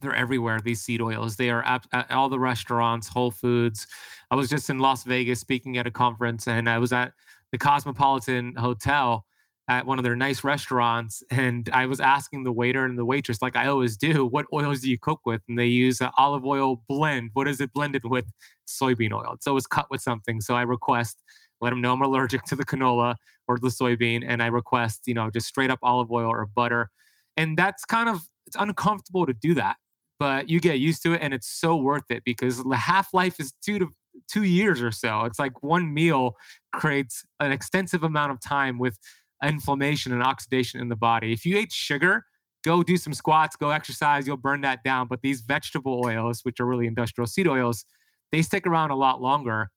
[0.00, 0.60] they're everywhere.
[0.60, 1.36] These seed oils.
[1.36, 3.86] They are at, at, all the restaurants, Whole Foods.
[4.30, 7.12] I was just in Las Vegas speaking at a conference, and I was at
[7.52, 9.24] the Cosmopolitan Hotel
[9.68, 13.42] at one of their nice restaurants, and I was asking the waiter and the waitress,
[13.42, 15.42] like I always do, what oils do you cook with?
[15.48, 17.30] And they use an olive oil blend.
[17.34, 18.26] What is it blended with?
[18.68, 19.36] Soybean oil.
[19.40, 20.40] so It's cut with something.
[20.40, 21.22] So I request,
[21.60, 23.16] let them know I'm allergic to the canola
[23.48, 26.90] or the soybean, and I request, you know, just straight up olive oil or butter.
[27.36, 29.76] And that's kind of it's uncomfortable to do that,
[30.18, 33.40] but you get used to it and it's so worth it because the half life
[33.40, 33.88] is two to
[34.30, 35.22] two years or so.
[35.22, 36.36] It's like one meal
[36.72, 38.98] creates an extensive amount of time with
[39.44, 41.32] inflammation and oxidation in the body.
[41.32, 42.24] If you ate sugar,
[42.64, 45.06] go do some squats, go exercise, you'll burn that down.
[45.08, 47.84] But these vegetable oils, which are really industrial seed oils,
[48.32, 49.70] they stick around a lot longer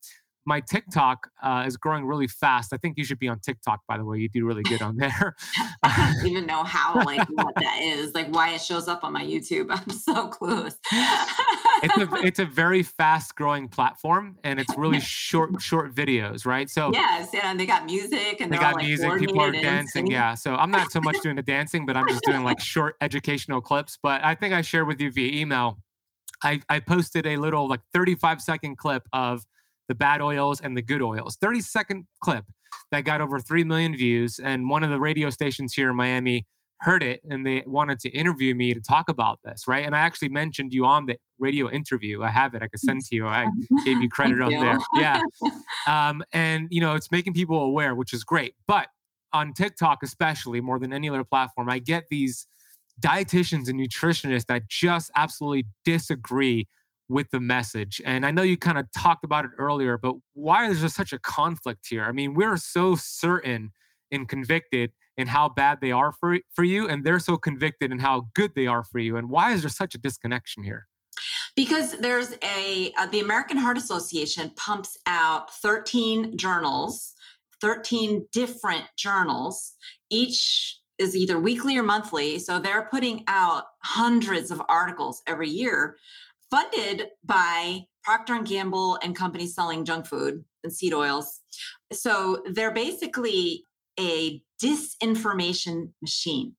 [0.45, 2.73] my TikTok uh, is growing really fast.
[2.73, 4.17] I think you should be on TikTok, by the way.
[4.17, 5.35] You do really good on there.
[5.83, 9.13] I don't even know how, like, what that is, like, why it shows up on
[9.13, 9.67] my YouTube.
[9.69, 10.75] I'm so clueless.
[11.83, 16.69] it's a it's a very fast growing platform, and it's really short short videos, right?
[16.69, 19.19] So yes, and they got music, and they got all, like, music.
[19.19, 20.07] People are dancing.
[20.07, 20.33] Yeah.
[20.35, 23.61] So I'm not so much doing the dancing, but I'm just doing like short educational
[23.61, 23.97] clips.
[24.01, 25.77] But I think I shared with you via email.
[26.43, 29.45] I, I posted a little like 35 second clip of
[29.89, 31.37] the bad oils and the good oils.
[31.41, 32.45] 30 second clip
[32.91, 34.39] that got over 3 million views.
[34.39, 36.45] And one of the radio stations here in Miami
[36.81, 39.85] heard it and they wanted to interview me to talk about this, right?
[39.85, 42.23] And I actually mentioned you on the radio interview.
[42.23, 42.63] I have it.
[42.63, 43.27] I could send to you.
[43.27, 43.47] I
[43.85, 44.77] gave you credit on there.
[44.95, 45.21] Yeah.
[45.87, 48.53] Um, and, you know, it's making people aware, which is great.
[48.67, 48.89] But
[49.33, 52.45] on TikTok, especially more than any other platform, I get these
[53.01, 56.67] dietitians and nutritionists that just absolutely disagree
[57.10, 58.01] with the message.
[58.05, 61.12] And I know you kind of talked about it earlier, but why is there such
[61.12, 62.03] a conflict here?
[62.03, 63.72] I mean, we're so certain
[64.12, 67.99] and convicted in how bad they are for, for you, and they're so convicted in
[67.99, 69.18] how good they are for you.
[69.18, 70.88] And why is there such a disconnection here?
[71.55, 77.16] Because there's a, uh, the American Heart Association pumps out 13 journals
[77.62, 79.74] 13 different journals,
[80.10, 82.39] each is either weekly or monthly.
[82.39, 85.97] So they're putting out hundreds of articles every year
[86.52, 91.41] funded by Procter and Gamble and companies selling junk food and seed oils.
[91.91, 93.66] So they're basically
[94.00, 96.56] a disinformation machine.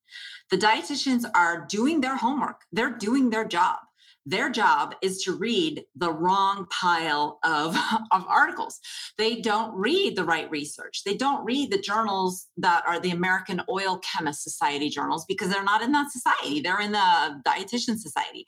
[0.51, 2.63] The dietitians are doing their homework.
[2.73, 3.79] They're doing their job
[4.27, 7.77] their job is to read the wrong pile of,
[8.13, 8.79] of articles.
[9.19, 11.03] They don't read the right research.
[11.05, 15.65] They don't read the journals that are the American Oil Chemist Society journals because they're
[15.65, 16.61] not in that society.
[16.61, 18.47] They're in the dietitian society.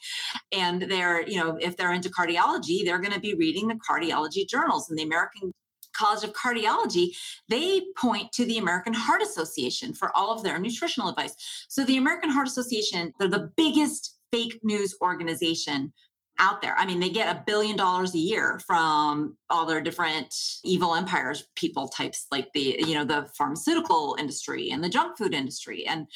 [0.52, 4.46] And they're, you know, if they're into cardiology, they're going to be reading the cardiology
[4.48, 5.52] journals and the American
[5.94, 7.14] College of Cardiology,
[7.48, 11.34] they point to the American Heart Association for all of their nutritional advice.
[11.68, 15.92] So the American Heart Association, they're the biggest fake news organization
[16.38, 16.74] out there.
[16.76, 21.46] I mean, they get a billion dollars a year from all their different evil empires
[21.54, 25.86] people types like the, you know, the pharmaceutical industry and the junk food industry.
[25.86, 26.06] And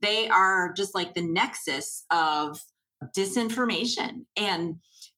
[0.00, 2.60] they are just like the nexus of
[3.16, 4.24] disinformation.
[4.36, 4.76] And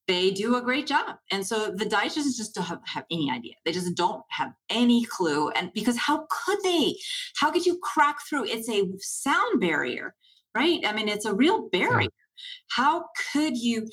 [0.09, 1.17] they do a great job.
[1.31, 3.55] And so the dietitians just don't have, have, any idea.
[3.65, 5.51] They just don't have any clue.
[5.51, 6.97] And because how could they?
[7.37, 8.47] How could you crack through?
[8.47, 10.15] It's a sound barrier,
[10.57, 10.81] right?
[10.85, 12.09] I mean, it's a real barrier.
[12.71, 13.89] How could you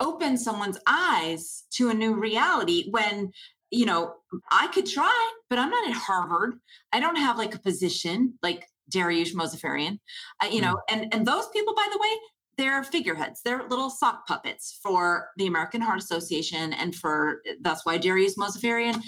[0.00, 3.30] open someone's eyes to a new reality when
[3.70, 4.14] you know
[4.50, 6.54] i could try but i'm not at harvard.
[6.92, 9.98] I don't have like a position like dariush mozaffarian
[10.50, 10.82] you know mm.
[10.90, 12.08] and and those people by the way
[12.56, 13.40] they're figureheads.
[13.44, 19.00] They're little sock puppets for the american heart association and for that's why dariush mozaffarian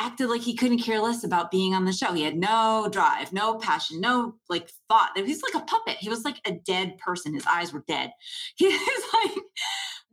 [0.00, 2.12] acted like he couldn't care less about being on the show.
[2.12, 5.10] He had no drive, no passion, no like thought.
[5.14, 5.96] He's like a puppet.
[5.98, 7.34] He was like a dead person.
[7.34, 8.10] His eyes were dead.
[8.56, 9.44] He was like,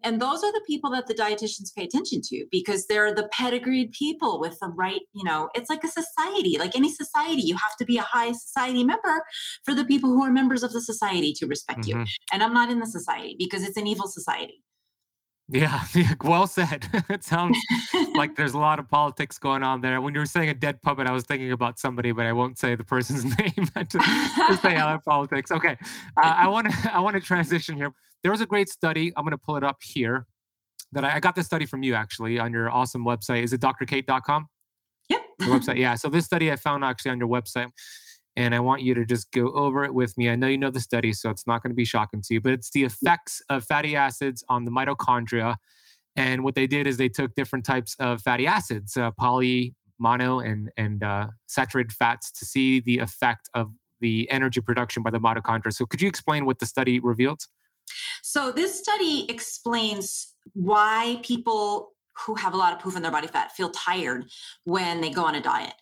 [0.03, 3.91] and those are the people that the dietitians pay attention to because they're the pedigreed
[3.91, 6.57] people with the right, you know, it's like a society.
[6.57, 9.23] Like any society, you have to be a high society member
[9.65, 12.01] for the people who are members of the society to respect mm-hmm.
[12.01, 12.05] you.
[12.31, 14.63] And I'm not in the society because it's an evil society.
[15.49, 16.87] Yeah, yeah, well said.
[17.09, 17.57] it sounds
[18.15, 20.01] like there's a lot of politics going on there.
[20.01, 22.57] When you were saying a dead puppet, I was thinking about somebody, but I won't
[22.57, 25.51] say the person's name to, say other politics.
[25.51, 25.77] Okay,
[26.17, 27.93] uh, I want to I want to transition here.
[28.23, 29.13] There was a great study.
[29.15, 30.25] I'm going to pull it up here.
[30.93, 33.43] That I, I got this study from you actually on your awesome website.
[33.43, 34.47] Is it drcate.com?
[35.09, 35.21] Yep.
[35.39, 35.77] The website.
[35.77, 35.95] Yeah.
[35.95, 37.71] So this study I found actually on your website
[38.37, 40.29] and I want you to just go over it with me.
[40.29, 42.39] I know you know the study, so it's not going to be shocking to you,
[42.39, 45.55] but it's the effects of fatty acids on the mitochondria.
[46.15, 50.39] And what they did is they took different types of fatty acids, uh, poly, mono,
[50.39, 53.71] and and uh, saturated fats, to see the effect of
[54.01, 55.73] the energy production by the mitochondria.
[55.73, 57.41] So, could you explain what the study revealed?
[58.21, 61.93] So, this study explains why people
[62.25, 64.29] who have a lot of PUFA in their body fat feel tired
[64.63, 65.73] when they go on a diet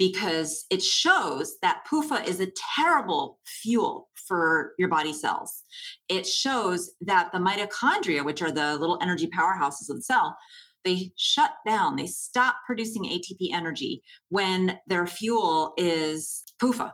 [0.00, 5.62] because it shows that PUFA is a terrible fuel for your body cells.
[6.08, 10.38] It shows that the mitochondria, which are the little energy powerhouses of the cell,
[10.86, 16.92] they shut down, they stop producing ATP energy when their fuel is PUFA.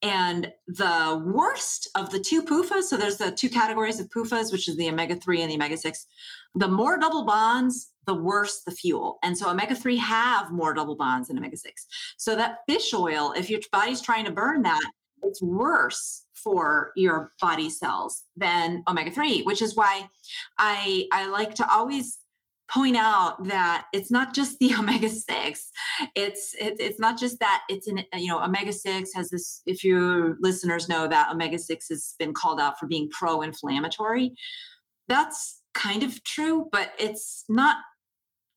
[0.00, 4.68] And the worst of the two PUFAs, so there's the two categories of PUFAs, which
[4.68, 6.06] is the omega 3 and the omega 6.
[6.54, 9.18] The more double bonds, the worse the fuel.
[9.22, 11.86] And so omega 3 have more double bonds than omega 6.
[12.16, 14.90] So that fish oil, if your body's trying to burn that,
[15.22, 20.08] it's worse for your body cells than omega 3, which is why
[20.56, 22.18] I, I like to always
[22.70, 25.70] point out that it's not just the omega 6
[26.14, 29.82] it's it, it's not just that it's an you know omega 6 has this if
[29.82, 34.34] your listeners know that omega 6 has been called out for being pro-inflammatory
[35.08, 37.78] that's kind of true but it's not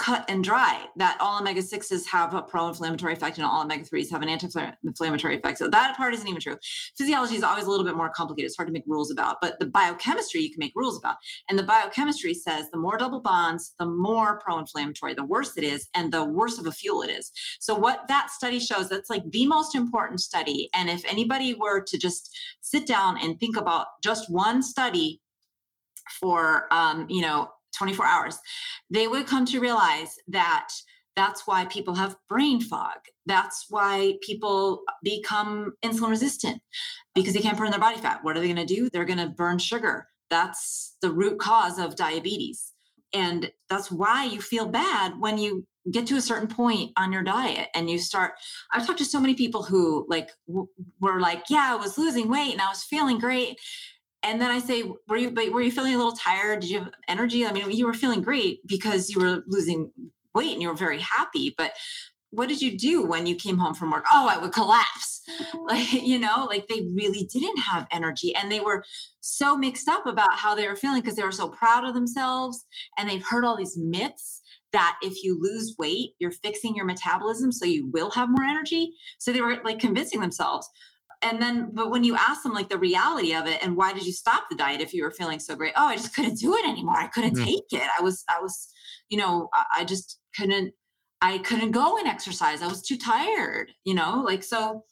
[0.01, 4.09] cut and dry that all omega 6s have a pro-inflammatory effect and all omega 3s
[4.09, 5.59] have an anti-inflammatory effect.
[5.59, 6.57] So that part isn't even true.
[6.97, 8.47] Physiology is always a little bit more complicated.
[8.47, 11.17] It's hard to make rules about but the biochemistry you can make rules about.
[11.49, 15.87] And the biochemistry says the more double bonds the more pro-inflammatory the worse it is
[15.93, 17.31] and the worse of a fuel it is.
[17.59, 20.69] So what that study shows that's like the most important study.
[20.73, 25.21] And if anybody were to just sit down and think about just one study
[26.19, 28.39] for um, you know 24 hours,
[28.89, 30.69] they would come to realize that
[31.15, 32.97] that's why people have brain fog.
[33.25, 36.61] That's why people become insulin resistant
[37.15, 38.23] because they can't burn their body fat.
[38.23, 38.89] What are they going to do?
[38.89, 40.07] They're going to burn sugar.
[40.29, 42.71] That's the root cause of diabetes.
[43.13, 47.23] And that's why you feel bad when you get to a certain point on your
[47.23, 48.33] diet and you start
[48.71, 50.67] i've talked to so many people who like w-
[50.99, 53.59] were like yeah i was losing weight and i was feeling great
[54.23, 56.61] and then I say, were you but were you feeling a little tired?
[56.61, 57.45] Did you have energy?
[57.45, 59.91] I mean, you were feeling great because you were losing
[60.33, 61.53] weight and you were very happy.
[61.57, 61.73] But
[62.29, 64.05] what did you do when you came home from work?
[64.11, 65.19] Oh, I would collapse.
[65.53, 68.83] Like, you know, like they really didn't have energy and they were
[69.21, 72.65] so mixed up about how they were feeling because they were so proud of themselves
[72.97, 74.41] and they've heard all these myths
[74.73, 78.93] that if you lose weight, you're fixing your metabolism so you will have more energy.
[79.19, 80.69] So they were like convincing themselves.
[81.21, 84.05] And then, but when you ask them like the reality of it and why did
[84.05, 85.73] you stop the diet if you were feeling so great?
[85.75, 86.97] Oh, I just couldn't do it anymore.
[86.97, 87.45] I couldn't mm-hmm.
[87.45, 87.87] take it.
[87.97, 88.67] I was, I was,
[89.09, 90.73] you know, I, I just couldn't
[91.21, 92.61] I couldn't go and exercise.
[92.61, 94.85] I was too tired, you know, like so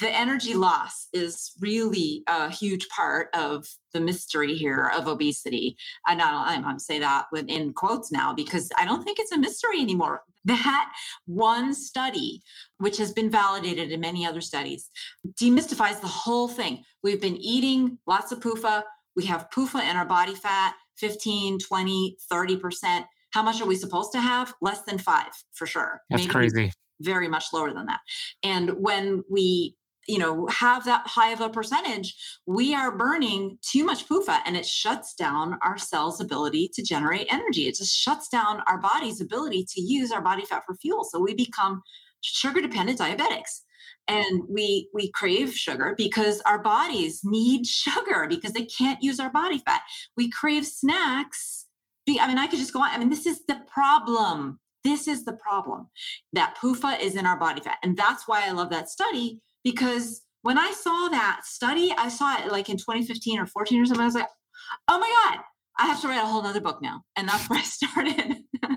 [0.00, 5.76] the energy loss is really a huge part of the mystery here of obesity.
[6.06, 9.80] And I'm, I'm say that in quotes now because I don't think it's a mystery
[9.80, 10.22] anymore.
[10.46, 10.92] That
[11.26, 12.42] one study,
[12.78, 14.90] which has been validated in many other studies,
[15.40, 16.84] demystifies the whole thing.
[17.02, 18.82] We've been eating lots of PUFA.
[19.16, 23.04] We have PUFA in our body fat, 15, 20, 30%.
[23.34, 24.54] How much are we supposed to have?
[24.60, 26.00] Less than five for sure.
[26.08, 26.72] That's Maybe crazy.
[27.00, 27.98] Very much lower than that.
[28.44, 29.74] And when we
[30.06, 32.14] you know have that high of a percentage
[32.46, 37.26] we are burning too much PUFA and it shuts down our cells ability to generate
[37.32, 41.04] energy it just shuts down our body's ability to use our body fat for fuel
[41.04, 41.80] so we become
[42.20, 43.62] sugar dependent diabetics
[44.06, 49.30] and we we crave sugar because our bodies need sugar because they can't use our
[49.30, 49.80] body fat
[50.18, 51.64] we crave snacks
[52.08, 52.90] I mean, I could just go on.
[52.90, 54.60] I mean, this is the problem.
[54.82, 55.88] This is the problem
[56.34, 57.78] that PUFA is in our body fat.
[57.82, 62.38] And that's why I love that study because when I saw that study, I saw
[62.38, 64.02] it like in 2015 or 14 or something.
[64.02, 64.28] I was like,
[64.88, 65.42] oh my God,
[65.78, 67.02] I have to write a whole other book now.
[67.16, 68.36] And that's where I started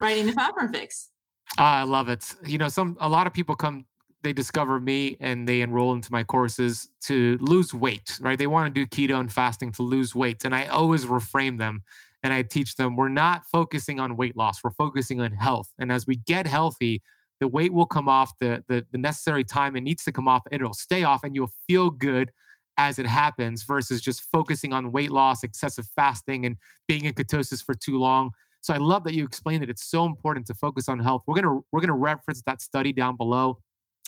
[0.00, 1.10] writing the Fat Burn Fix.
[1.58, 2.34] Ah, I love it.
[2.46, 3.86] You know, some a lot of people come
[4.22, 8.38] they discover me and they enroll into my courses to lose weight, right?
[8.38, 10.44] They want to do keto and fasting to lose weight.
[10.44, 11.82] And I always reframe them
[12.24, 15.68] and I teach them we're not focusing on weight loss, we're focusing on health.
[15.78, 17.02] And as we get healthy,
[17.38, 20.42] the weight will come off the, the, the necessary time it needs to come off,
[20.50, 22.32] and it'll stay off, and you'll feel good
[22.76, 26.56] as it happens versus just focusing on weight loss, excessive fasting, and
[26.88, 28.30] being in ketosis for too long.
[28.62, 29.68] So I love that you explained it.
[29.68, 31.22] It's so important to focus on health.
[31.26, 33.58] We're gonna we're gonna reference that study down below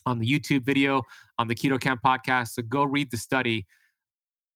[0.07, 1.03] on the YouTube video
[1.39, 2.53] on the Keto Kamp podcast.
[2.53, 3.67] So go read the study.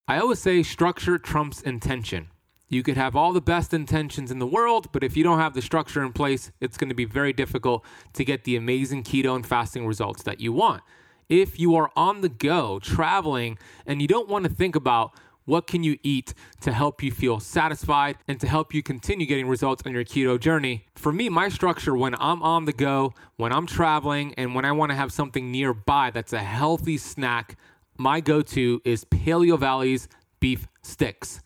[0.09, 2.29] I always say structure trumps intention.
[2.71, 5.55] You could have all the best intentions in the world, but if you don't have
[5.55, 9.35] the structure in place, it's going to be very difficult to get the amazing keto
[9.35, 10.85] and fasting results that you want.
[11.29, 15.11] If you are on the go, traveling, and you don't want to think about
[15.47, 19.49] what can you eat to help you feel satisfied and to help you continue getting
[19.49, 20.87] results on your keto journey?
[20.95, 24.71] For me, my structure when I'm on the go, when I'm traveling, and when I
[24.71, 27.57] want to have something nearby that's a healthy snack,
[27.99, 30.09] my go to is Paleo Valley's
[30.39, 31.41] beef sticks.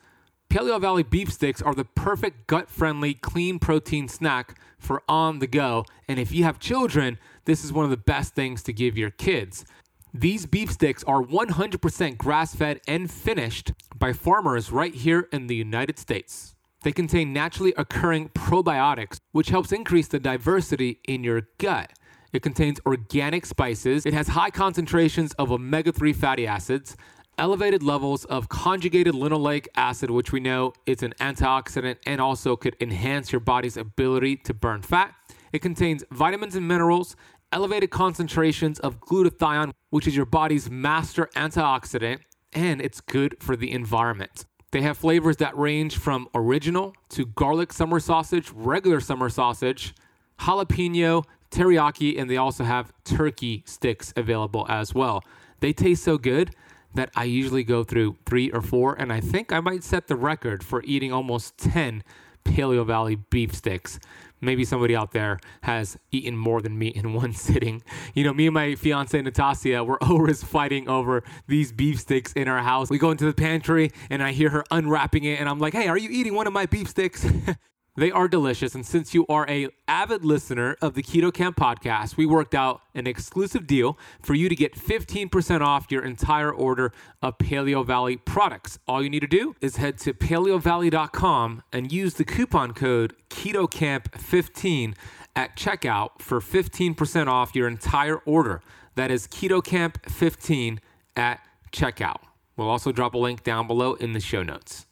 [0.54, 5.48] Paleo Valley beef sticks are the perfect gut friendly, clean protein snack for on the
[5.48, 5.84] go.
[6.06, 9.10] And if you have children, this is one of the best things to give your
[9.10, 9.64] kids.
[10.12, 15.56] These beef sticks are 100% grass fed and finished by farmers right here in the
[15.56, 16.54] United States.
[16.84, 21.94] They contain naturally occurring probiotics, which helps increase the diversity in your gut.
[22.32, 24.06] It contains organic spices.
[24.06, 26.96] It has high concentrations of omega 3 fatty acids,
[27.38, 32.76] elevated levels of conjugated linoleic acid, which we know is an antioxidant and also could
[32.80, 35.14] enhance your body's ability to burn fat.
[35.52, 37.16] It contains vitamins and minerals,
[37.52, 42.20] elevated concentrations of glutathione, which is your body's master antioxidant,
[42.52, 44.44] and it's good for the environment.
[44.72, 49.94] They have flavors that range from original to garlic summer sausage, regular summer sausage,
[50.40, 55.22] jalapeno, teriyaki, and they also have turkey sticks available as well.
[55.60, 56.50] They taste so good
[56.94, 60.16] that I usually go through three or four, and I think I might set the
[60.16, 62.02] record for eating almost 10
[62.44, 63.98] Paleo Valley beef sticks.
[64.40, 67.82] Maybe somebody out there has eaten more than me in one sitting.
[68.14, 72.48] You know, me and my fiance Natasha, we're always fighting over these beef sticks in
[72.48, 72.90] our house.
[72.90, 75.88] We go into the pantry and I hear her unwrapping it, and I'm like, hey,
[75.88, 77.26] are you eating one of my beef sticks?
[77.96, 78.74] They are delicious.
[78.74, 82.80] And since you are a avid listener of the Keto Kamp podcast, we worked out
[82.92, 86.92] an exclusive deal for you to get 15% off your entire order
[87.22, 88.80] of Paleo Valley products.
[88.88, 94.94] All you need to do is head to paleovalley.com and use the coupon code KetoKamp15
[95.36, 98.60] at checkout for 15% off your entire order.
[98.96, 100.78] That is KetoKamp15
[101.16, 101.40] at
[101.72, 102.22] checkout.
[102.56, 104.86] We'll also drop a link down below in the show notes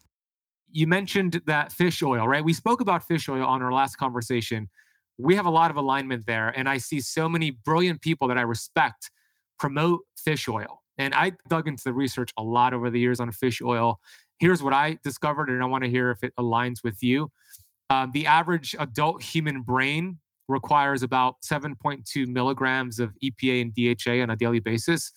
[0.73, 2.45] you mentioned that fish oil, right?
[2.45, 4.69] We spoke about fish oil on our last conversation.
[5.19, 6.49] We have a lot of alignment there.
[6.49, 9.11] And I see so many brilliant people that I respect
[9.59, 10.83] promote fish oil.
[10.99, 14.01] And I dug into the research a lot over the years on fish oil.
[14.39, 17.31] Here's what I discovered, and I want to hear if it aligns with you.
[17.91, 20.19] Um, the average adult human brain
[20.49, 25.13] requires about 7.2 milligrams of EPA and DHA on a daily basis.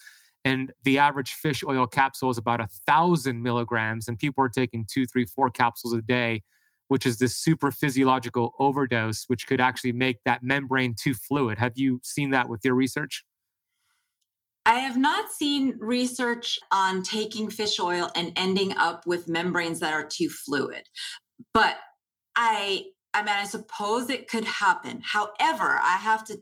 [0.45, 4.85] And the average fish oil capsule is about a thousand milligrams, and people are taking
[4.89, 6.43] two, three, four capsules a day,
[6.87, 11.57] which is this super physiological overdose, which could actually make that membrane too fluid.
[11.57, 13.25] Have you seen that with your research?
[14.67, 19.93] I have not seen research on taking fish oil and ending up with membranes that
[19.93, 20.83] are too fluid.
[21.53, 21.77] But
[22.35, 25.01] I I mean I suppose it could happen.
[25.03, 26.37] However, I have to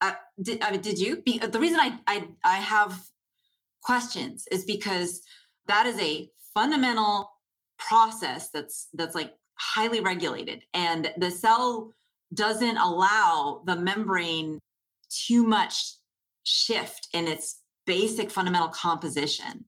[0.00, 1.22] uh, did, I mean, did you?
[1.22, 3.00] Be, the reason I, I I have
[3.84, 5.22] questions is because
[5.66, 7.30] that is a fundamental
[7.78, 11.92] process that's that's like highly regulated and the cell
[12.32, 14.58] doesn't allow the membrane
[15.08, 15.94] too much
[16.44, 19.64] shift in its basic fundamental composition.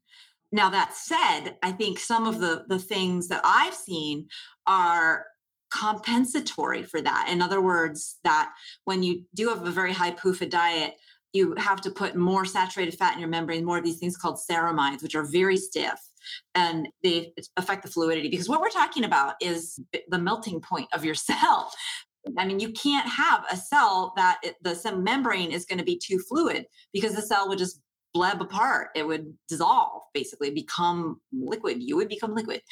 [0.53, 4.29] Now, that said, I think some of the, the things that I've seen
[4.67, 5.27] are
[5.73, 7.29] compensatory for that.
[7.31, 8.53] In other words, that
[8.85, 10.95] when you do have a very high PUFA diet,
[11.37, 14.39] you have to put more saturated fat in your membrane, more of these things called
[14.51, 16.01] ceramides, which are very stiff
[16.55, 18.29] and they affect the fluidity.
[18.29, 21.73] Because what we're talking about is the melting point of your cell.
[22.37, 25.97] I mean, you can't have a cell that it, the membrane is going to be
[25.97, 27.81] too fluid because the cell would just
[28.13, 28.89] bleb apart.
[28.97, 31.81] It would dissolve, basically, become liquid.
[31.81, 32.63] You would become liquid,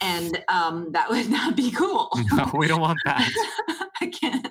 [0.00, 2.10] and um, that would not be cool.
[2.32, 3.28] No, we don't want that.
[4.00, 4.41] Again,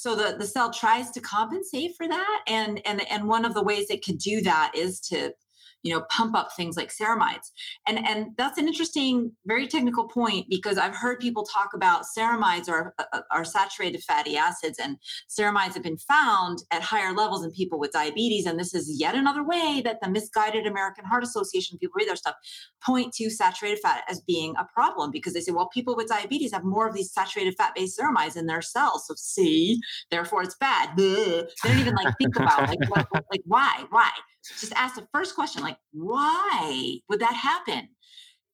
[0.00, 3.62] so the the cell tries to compensate for that, and and and one of the
[3.62, 5.34] ways it could do that is to
[5.82, 7.50] you know pump up things like ceramides.
[7.86, 12.68] And and that's an interesting very technical point because i've heard people talk about ceramides
[12.68, 14.96] are uh, uh, are saturated fatty acids and
[15.28, 18.46] ceramides have been found at higher levels in people with diabetes.
[18.46, 22.16] And this is yet another way that the misguided american heart association people read their
[22.16, 22.36] stuff
[22.84, 26.52] point to saturated fat as being a problem because they say well people with diabetes
[26.52, 29.06] have more of these saturated fat based ceramides in their cells.
[29.06, 29.78] So see
[30.10, 30.96] therefore it's bad.
[30.96, 34.10] They don't even like think about like what, like why why
[34.42, 37.88] just ask the first question like why would that happen?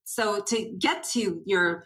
[0.04, 1.84] So to get to your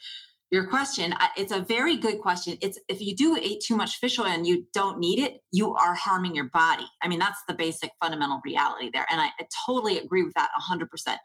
[0.51, 2.57] your question it's a very good question.
[2.61, 5.75] It's if you do eat too much fish oil and you don't need it you
[5.75, 6.87] are harming your body.
[7.03, 10.51] I mean that's the basic fundamental reality there and i, I totally agree with that
[10.71, 11.17] 100%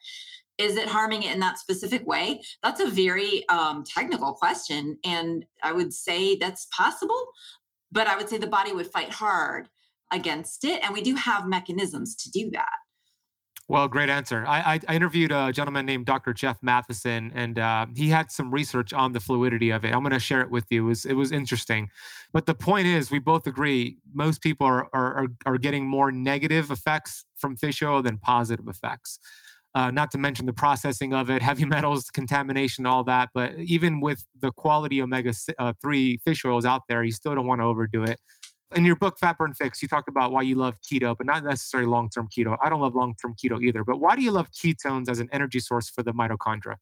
[0.58, 2.42] is it harming it in that specific way?
[2.64, 7.26] That's a very um, technical question and i would say that's possible
[7.92, 9.68] but i would say the body would fight hard
[10.12, 10.84] against it.
[10.84, 12.70] And we do have mechanisms to do that.
[13.68, 14.46] Well, great answer.
[14.48, 16.36] I, I, interviewed a gentleman named Dr.
[16.36, 19.92] Jeff Matheson, and uh, he had some research on the fluidity of it.
[19.92, 20.86] I'm going to share it with you.
[20.86, 21.90] It was, it was interesting.
[22.32, 26.70] But the point is, we both agree most people are, are, are getting more negative
[26.70, 29.18] effects from fish oil than positive effects.
[29.74, 33.30] Uh, not to mention the processing of it, heavy metals, contamination, all that.
[33.34, 37.48] But even with the quality omega uh, 3 fish oils out there, you still don't
[37.48, 38.20] want to overdo it
[38.76, 41.44] in your book fat burn fix you talk about why you love keto but not
[41.44, 42.58] necessarily long-term keto.
[42.64, 45.60] I don't love long-term keto either but why do you love ketones as an energy
[45.60, 46.76] source for the mitochondria?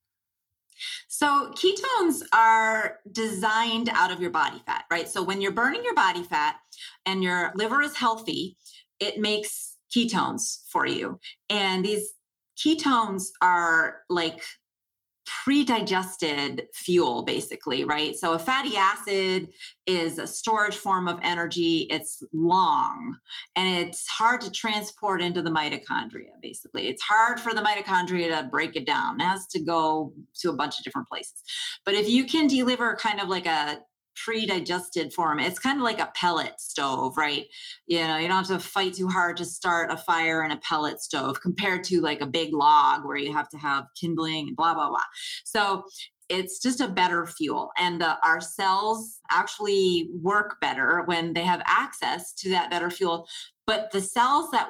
[1.07, 5.07] So ketones are designed out of your body fat right?
[5.07, 6.55] So when you're burning your body fat
[7.05, 8.57] and your liver is healthy
[8.99, 11.19] it makes ketones for you.
[11.49, 12.13] And these
[12.57, 14.41] ketones are like
[15.25, 18.15] pre-digested fuel basically right?
[18.15, 19.49] So a fatty acid
[19.85, 21.87] is a storage form of energy.
[21.89, 23.17] It's long
[23.55, 26.87] and it's hard to transport into the mitochondria basically.
[26.87, 29.19] It's hard for the mitochondria to break it down.
[29.19, 31.41] It has to go to a bunch of different places.
[31.85, 33.79] But if you can deliver kind of like a
[34.15, 35.39] pre-digested form.
[35.39, 37.45] It's kind of like a pellet stove, right?
[37.87, 40.57] You know, you don't have to fight too hard to start a fire in a
[40.57, 44.55] pellet stove compared to like a big log where you have to have kindling and
[44.55, 44.99] blah blah blah.
[45.43, 45.83] So
[46.29, 51.61] it's just a better fuel and uh, our cells actually work better when they have
[51.65, 53.27] access to that better fuel
[53.67, 54.69] but the cells that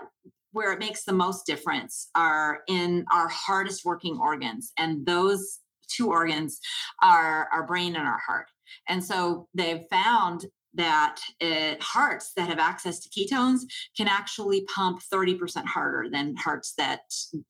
[0.52, 6.10] where it makes the most difference are in our hardest working organs and those two
[6.10, 6.60] organs
[7.02, 8.48] are our brain and our heart
[8.88, 10.46] and so they've found
[10.76, 13.62] that it, hearts that have access to ketones
[13.96, 17.02] can actually pump 30% harder than hearts that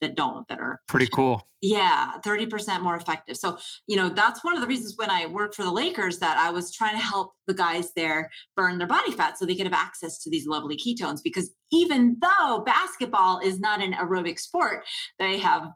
[0.02, 1.48] that don't that are pretty cool.
[1.62, 3.38] Yeah 30% more effective.
[3.38, 3.58] So
[3.88, 6.50] you know that's one of the reasons when i worked for the lakers that i
[6.50, 9.74] was trying to help the guys there burn their body fat so they could have
[9.74, 14.84] access to these lovely ketones because even though basketball is not an aerobic sport
[15.20, 15.70] they have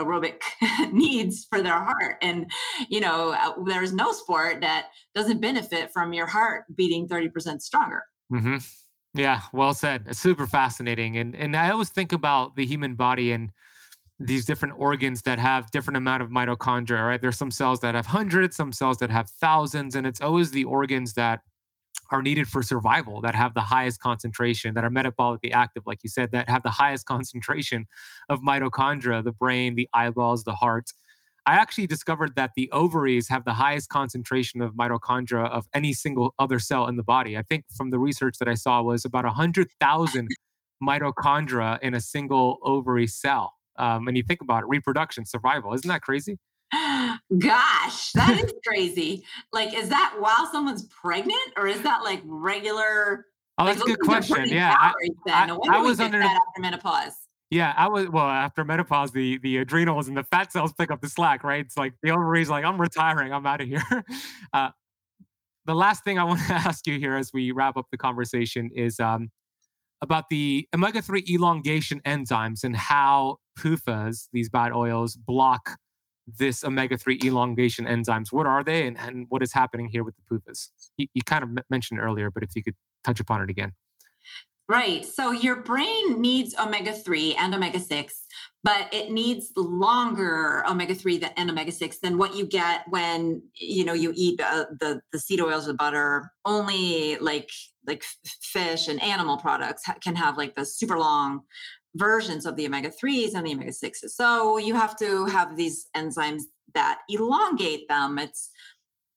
[0.00, 0.40] aerobic
[0.92, 2.16] needs for their heart.
[2.22, 2.50] And
[2.88, 8.02] you know uh, there's no sport that doesn't benefit from your heart beating 30% stronger.
[8.32, 8.56] Mm-hmm.
[9.14, 10.04] yeah well said.
[10.08, 11.16] It's super fascinating.
[11.16, 13.50] And and i always think about the human body and
[14.18, 17.20] these different organs that have different amount of mitochondria right?
[17.20, 20.64] There's some cells that have hundreds some cells that have thousands and it's always the
[20.64, 21.40] organs that
[22.12, 26.10] are needed for survival that have the highest concentration, that are metabolically active, like you
[26.10, 27.86] said, that have the highest concentration
[28.28, 30.92] of mitochondria, the brain, the eyeballs, the heart.
[31.44, 36.34] I actually discovered that the ovaries have the highest concentration of mitochondria of any single
[36.38, 37.36] other cell in the body.
[37.36, 40.28] I think from the research that I saw was about 100,000
[40.82, 43.54] mitochondria in a single ovary cell.
[43.76, 45.72] Um, and you think about it, reproduction, survival.
[45.72, 46.38] Isn't that crazy?
[47.38, 49.24] Gosh, that is crazy.
[49.52, 53.26] Like, is that while someone's pregnant or is that like regular?
[53.58, 54.48] Oh, that's like, a good question.
[54.48, 54.74] Yeah.
[54.78, 54.92] I,
[55.28, 57.12] I, no I, was under that after menopause.
[57.50, 59.12] Yeah, I was well after menopause.
[59.12, 61.64] The the adrenals and the fat cells pick up the slack, right?
[61.64, 63.82] It's like the ovaries, like I'm retiring, I'm out of here.
[64.54, 64.68] Uh,
[65.64, 68.70] the last thing I want to ask you here as we wrap up the conversation
[68.74, 69.30] is um,
[70.02, 75.78] about the omega three elongation enzymes and how PUFAs, these bad oils, block
[76.26, 78.32] this omega 3 elongation enzymes.
[78.32, 80.68] What are they and, and what is happening here with the PUFAs?
[80.96, 83.72] You, you kind of m- mentioned earlier, but if you could touch upon it again.
[84.68, 85.04] Right.
[85.04, 88.24] So your brain needs omega 3 and omega 6,
[88.62, 93.84] but it needs longer omega 3 and omega 6 than what you get when you
[93.84, 96.30] know you eat uh, the the seed oils with butter.
[96.44, 97.50] Only like
[97.86, 98.04] like
[98.40, 101.40] fish and animal products can have like the super long
[101.94, 104.10] versions of the omega 3s and the omega 6s.
[104.10, 106.42] So you have to have these enzymes
[106.74, 108.18] that elongate them.
[108.18, 108.50] It's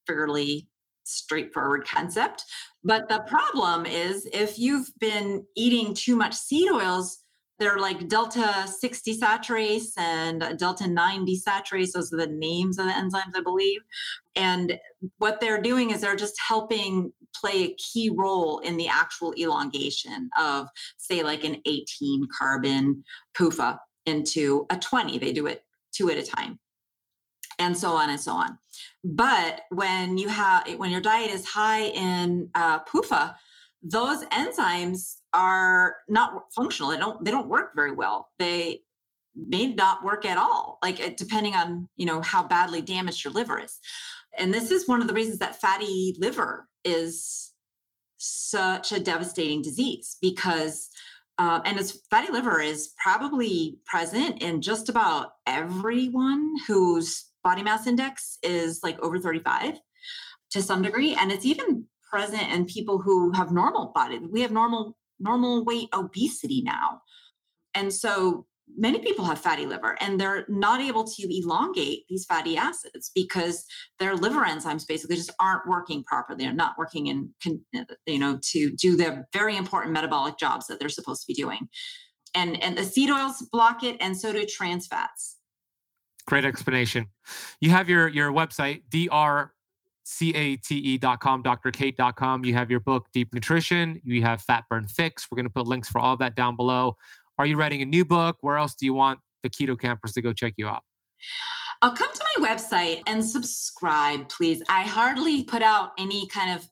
[0.08, 0.68] fairly
[1.04, 2.44] straightforward concept.
[2.84, 7.20] But the problem is if you've been eating too much seed oils,
[7.60, 11.92] they're like delta 6 desaturase and delta 9 desaturase.
[11.94, 13.82] Those are the names of the enzymes, I believe.
[14.36, 14.78] And
[15.18, 20.30] what they're doing is they're just helping play a key role in the actual elongation
[20.40, 23.04] of, say, like an 18 carbon
[23.38, 25.18] PUFA into a 20.
[25.18, 26.60] They do it two at a time
[27.60, 28.58] and so on and so on.
[29.04, 33.36] But when you have when your diet is high in uh, PUFA,
[33.84, 36.92] those enzymes are not functional.
[36.92, 38.30] They don't they don't work very well.
[38.40, 38.82] They
[39.36, 40.80] may not work at all.
[40.82, 43.80] Like depending on you know how badly damaged your liver is.
[44.38, 47.52] And this is one of the reasons that fatty liver is
[48.18, 50.90] such a devastating disease because
[51.38, 57.88] uh, and its fatty liver is probably present in just about everyone whose body mass
[57.88, 59.80] index is like over 35
[60.52, 64.52] to some degree and it's even present in people who have normal body we have
[64.52, 67.02] normal normal weight obesity now.
[67.74, 68.46] And so
[68.78, 73.64] many people have fatty liver and they're not able to elongate these fatty acids because
[74.00, 76.44] their liver enzymes basically just aren't working properly.
[76.44, 77.34] They're not working in
[78.06, 81.68] you know to do the very important metabolic jobs that they're supposed to be doing.
[82.34, 85.38] And and the seed oils block it and so do trans fats.
[86.28, 87.08] Great explanation.
[87.62, 88.82] You have your your website,
[90.06, 92.46] drcate.com, drkate.com.
[92.46, 94.02] You have your book, Deep Nutrition.
[94.04, 95.28] You have Fat Burn Fix.
[95.30, 96.96] We're going to put links for all that down below.
[97.38, 98.38] Are you writing a new book?
[98.42, 100.84] Where else do you want the Keto Kampers to go check you out?
[101.82, 104.64] I'll come to my website and subscribe, please.
[104.70, 106.68] I hardly put out any kind of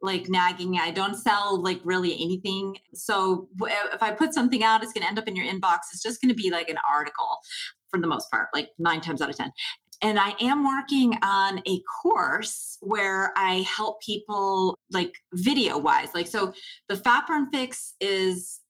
[0.00, 0.78] like nagging.
[0.78, 2.76] I don't sell like really anything.
[2.94, 5.78] So if I put something out, it's going to end up in your inbox.
[5.92, 7.38] It's just going to be like an article
[7.90, 9.52] for the most part, like nine times out of 10.
[10.02, 16.08] And I am working on a course where I help people like video wise.
[16.14, 16.52] Like, so
[16.88, 18.60] the Fat Burn Fix is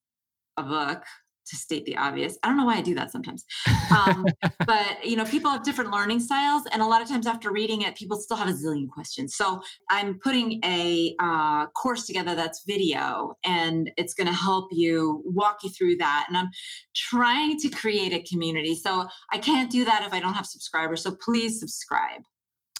[0.56, 1.02] a book
[1.46, 2.38] to state the obvious.
[2.42, 3.44] I don't know why I do that sometimes.
[3.90, 4.26] Um,
[4.66, 7.82] but you know, people have different learning styles, and a lot of times after reading
[7.82, 9.36] it, people still have a zillion questions.
[9.36, 15.22] So I'm putting a uh, course together that's video, and it's going to help you
[15.24, 16.26] walk you through that.
[16.28, 16.50] And I'm
[16.94, 18.74] trying to create a community.
[18.74, 21.02] So I can't do that if I don't have subscribers.
[21.02, 22.22] So please subscribe.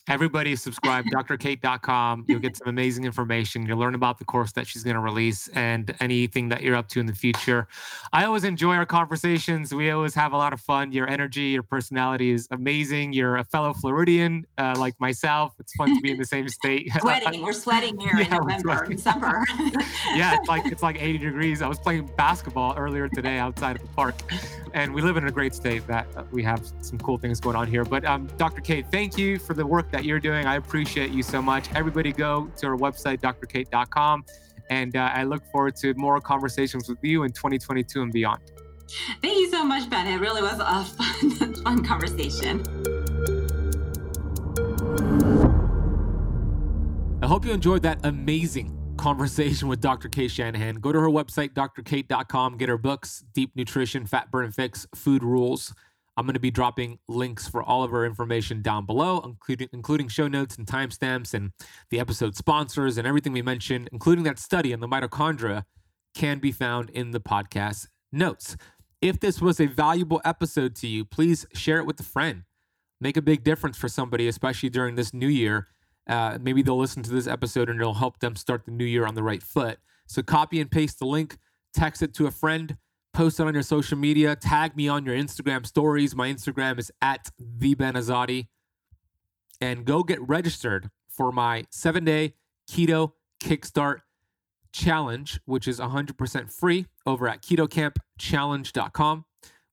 [0.08, 2.24] Everybody subscribe, drcate.com.
[2.28, 3.66] You'll get some amazing information.
[3.66, 6.88] You'll learn about the course that she's going to release and anything that you're up
[6.88, 7.68] to in the future.
[8.12, 9.74] I always enjoy our conversations.
[9.74, 10.92] We always have a lot of fun.
[10.92, 13.12] Your energy, your personality is amazing.
[13.12, 15.54] You're a fellow Floridian like like myself.
[15.58, 16.90] It's fun to be in the same state.
[17.00, 17.42] sweating.
[17.42, 19.44] We're sweating here yeah, in November, and summer.
[20.14, 21.62] yeah, it's like it's like 80 degrees.
[21.62, 24.14] I was playing basketball earlier today outside of the park.
[24.74, 27.66] And we live in a great state that we have some cool things going on
[27.66, 27.84] here.
[27.84, 28.60] But um, Dr.
[28.60, 30.44] Cate, thank you for the work that you're doing.
[30.44, 31.72] I appreciate you so much.
[31.74, 34.26] Everybody go to our website, drcate.com.
[34.68, 38.42] And uh, I look forward to more conversations with you in 2022 and beyond.
[39.22, 40.06] Thank you so much, Ben.
[40.06, 40.84] It really was a
[41.30, 42.62] fun, fun conversation.
[47.22, 50.10] I hope you enjoyed that amazing conversation with Dr.
[50.10, 50.76] Cate Shanahan.
[50.76, 55.72] Go to her website, drcate.com, get her books, Deep Nutrition, Fat Burn Fix, Food Rules.
[56.16, 60.08] I'm going to be dropping links for all of our information down below, including including
[60.08, 61.52] show notes and timestamps and
[61.90, 65.64] the episode sponsors and everything we mentioned, including that study on the mitochondria,
[66.14, 68.56] can be found in the podcast notes.
[69.02, 72.44] If this was a valuable episode to you, please share it with a friend.
[72.98, 75.68] Make a big difference for somebody, especially during this new year.
[76.08, 79.04] Uh, maybe they'll listen to this episode and it'll help them start the new year
[79.04, 79.78] on the right foot.
[80.06, 81.36] So copy and paste the link,
[81.74, 82.78] text it to a friend,
[83.16, 86.14] post it on your social media, tag me on your Instagram stories.
[86.14, 88.48] My Instagram is at the Ben Azadi.
[89.58, 92.34] And go get registered for my seven day
[92.70, 93.12] keto
[93.42, 94.00] kickstart
[94.70, 99.24] challenge, which is 100% free over at ketokampchallenge.com.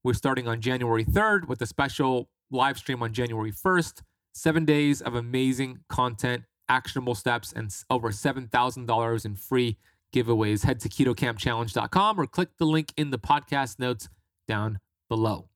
[0.06, 4.04] We're starting on January 3rd with a special live stream on January 1st.
[4.34, 9.78] Seven days of amazing content, actionable steps, and over $7,000 in free
[10.14, 10.64] giveaways.
[10.64, 14.07] Head to ketokampchallenge.com or click the link in the podcast notes
[14.47, 15.49] down below.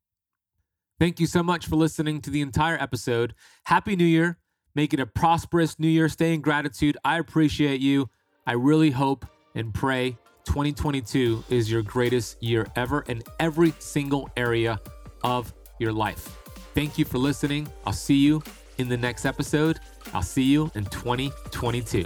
[0.99, 3.35] Thank you so much for listening to the entire episode.
[3.65, 4.39] Happy New Year.
[4.73, 6.09] Make it a prosperous New Year.
[6.09, 6.97] Stay in gratitude.
[7.05, 8.09] I appreciate you.
[8.45, 14.79] I really hope and pray 2022 is your greatest year ever in every single area
[15.23, 16.37] of your life.
[16.73, 17.67] Thank you for listening.
[17.85, 18.41] I'll see you
[18.77, 19.79] in the next episode.
[20.13, 22.05] I'll see you in 2022.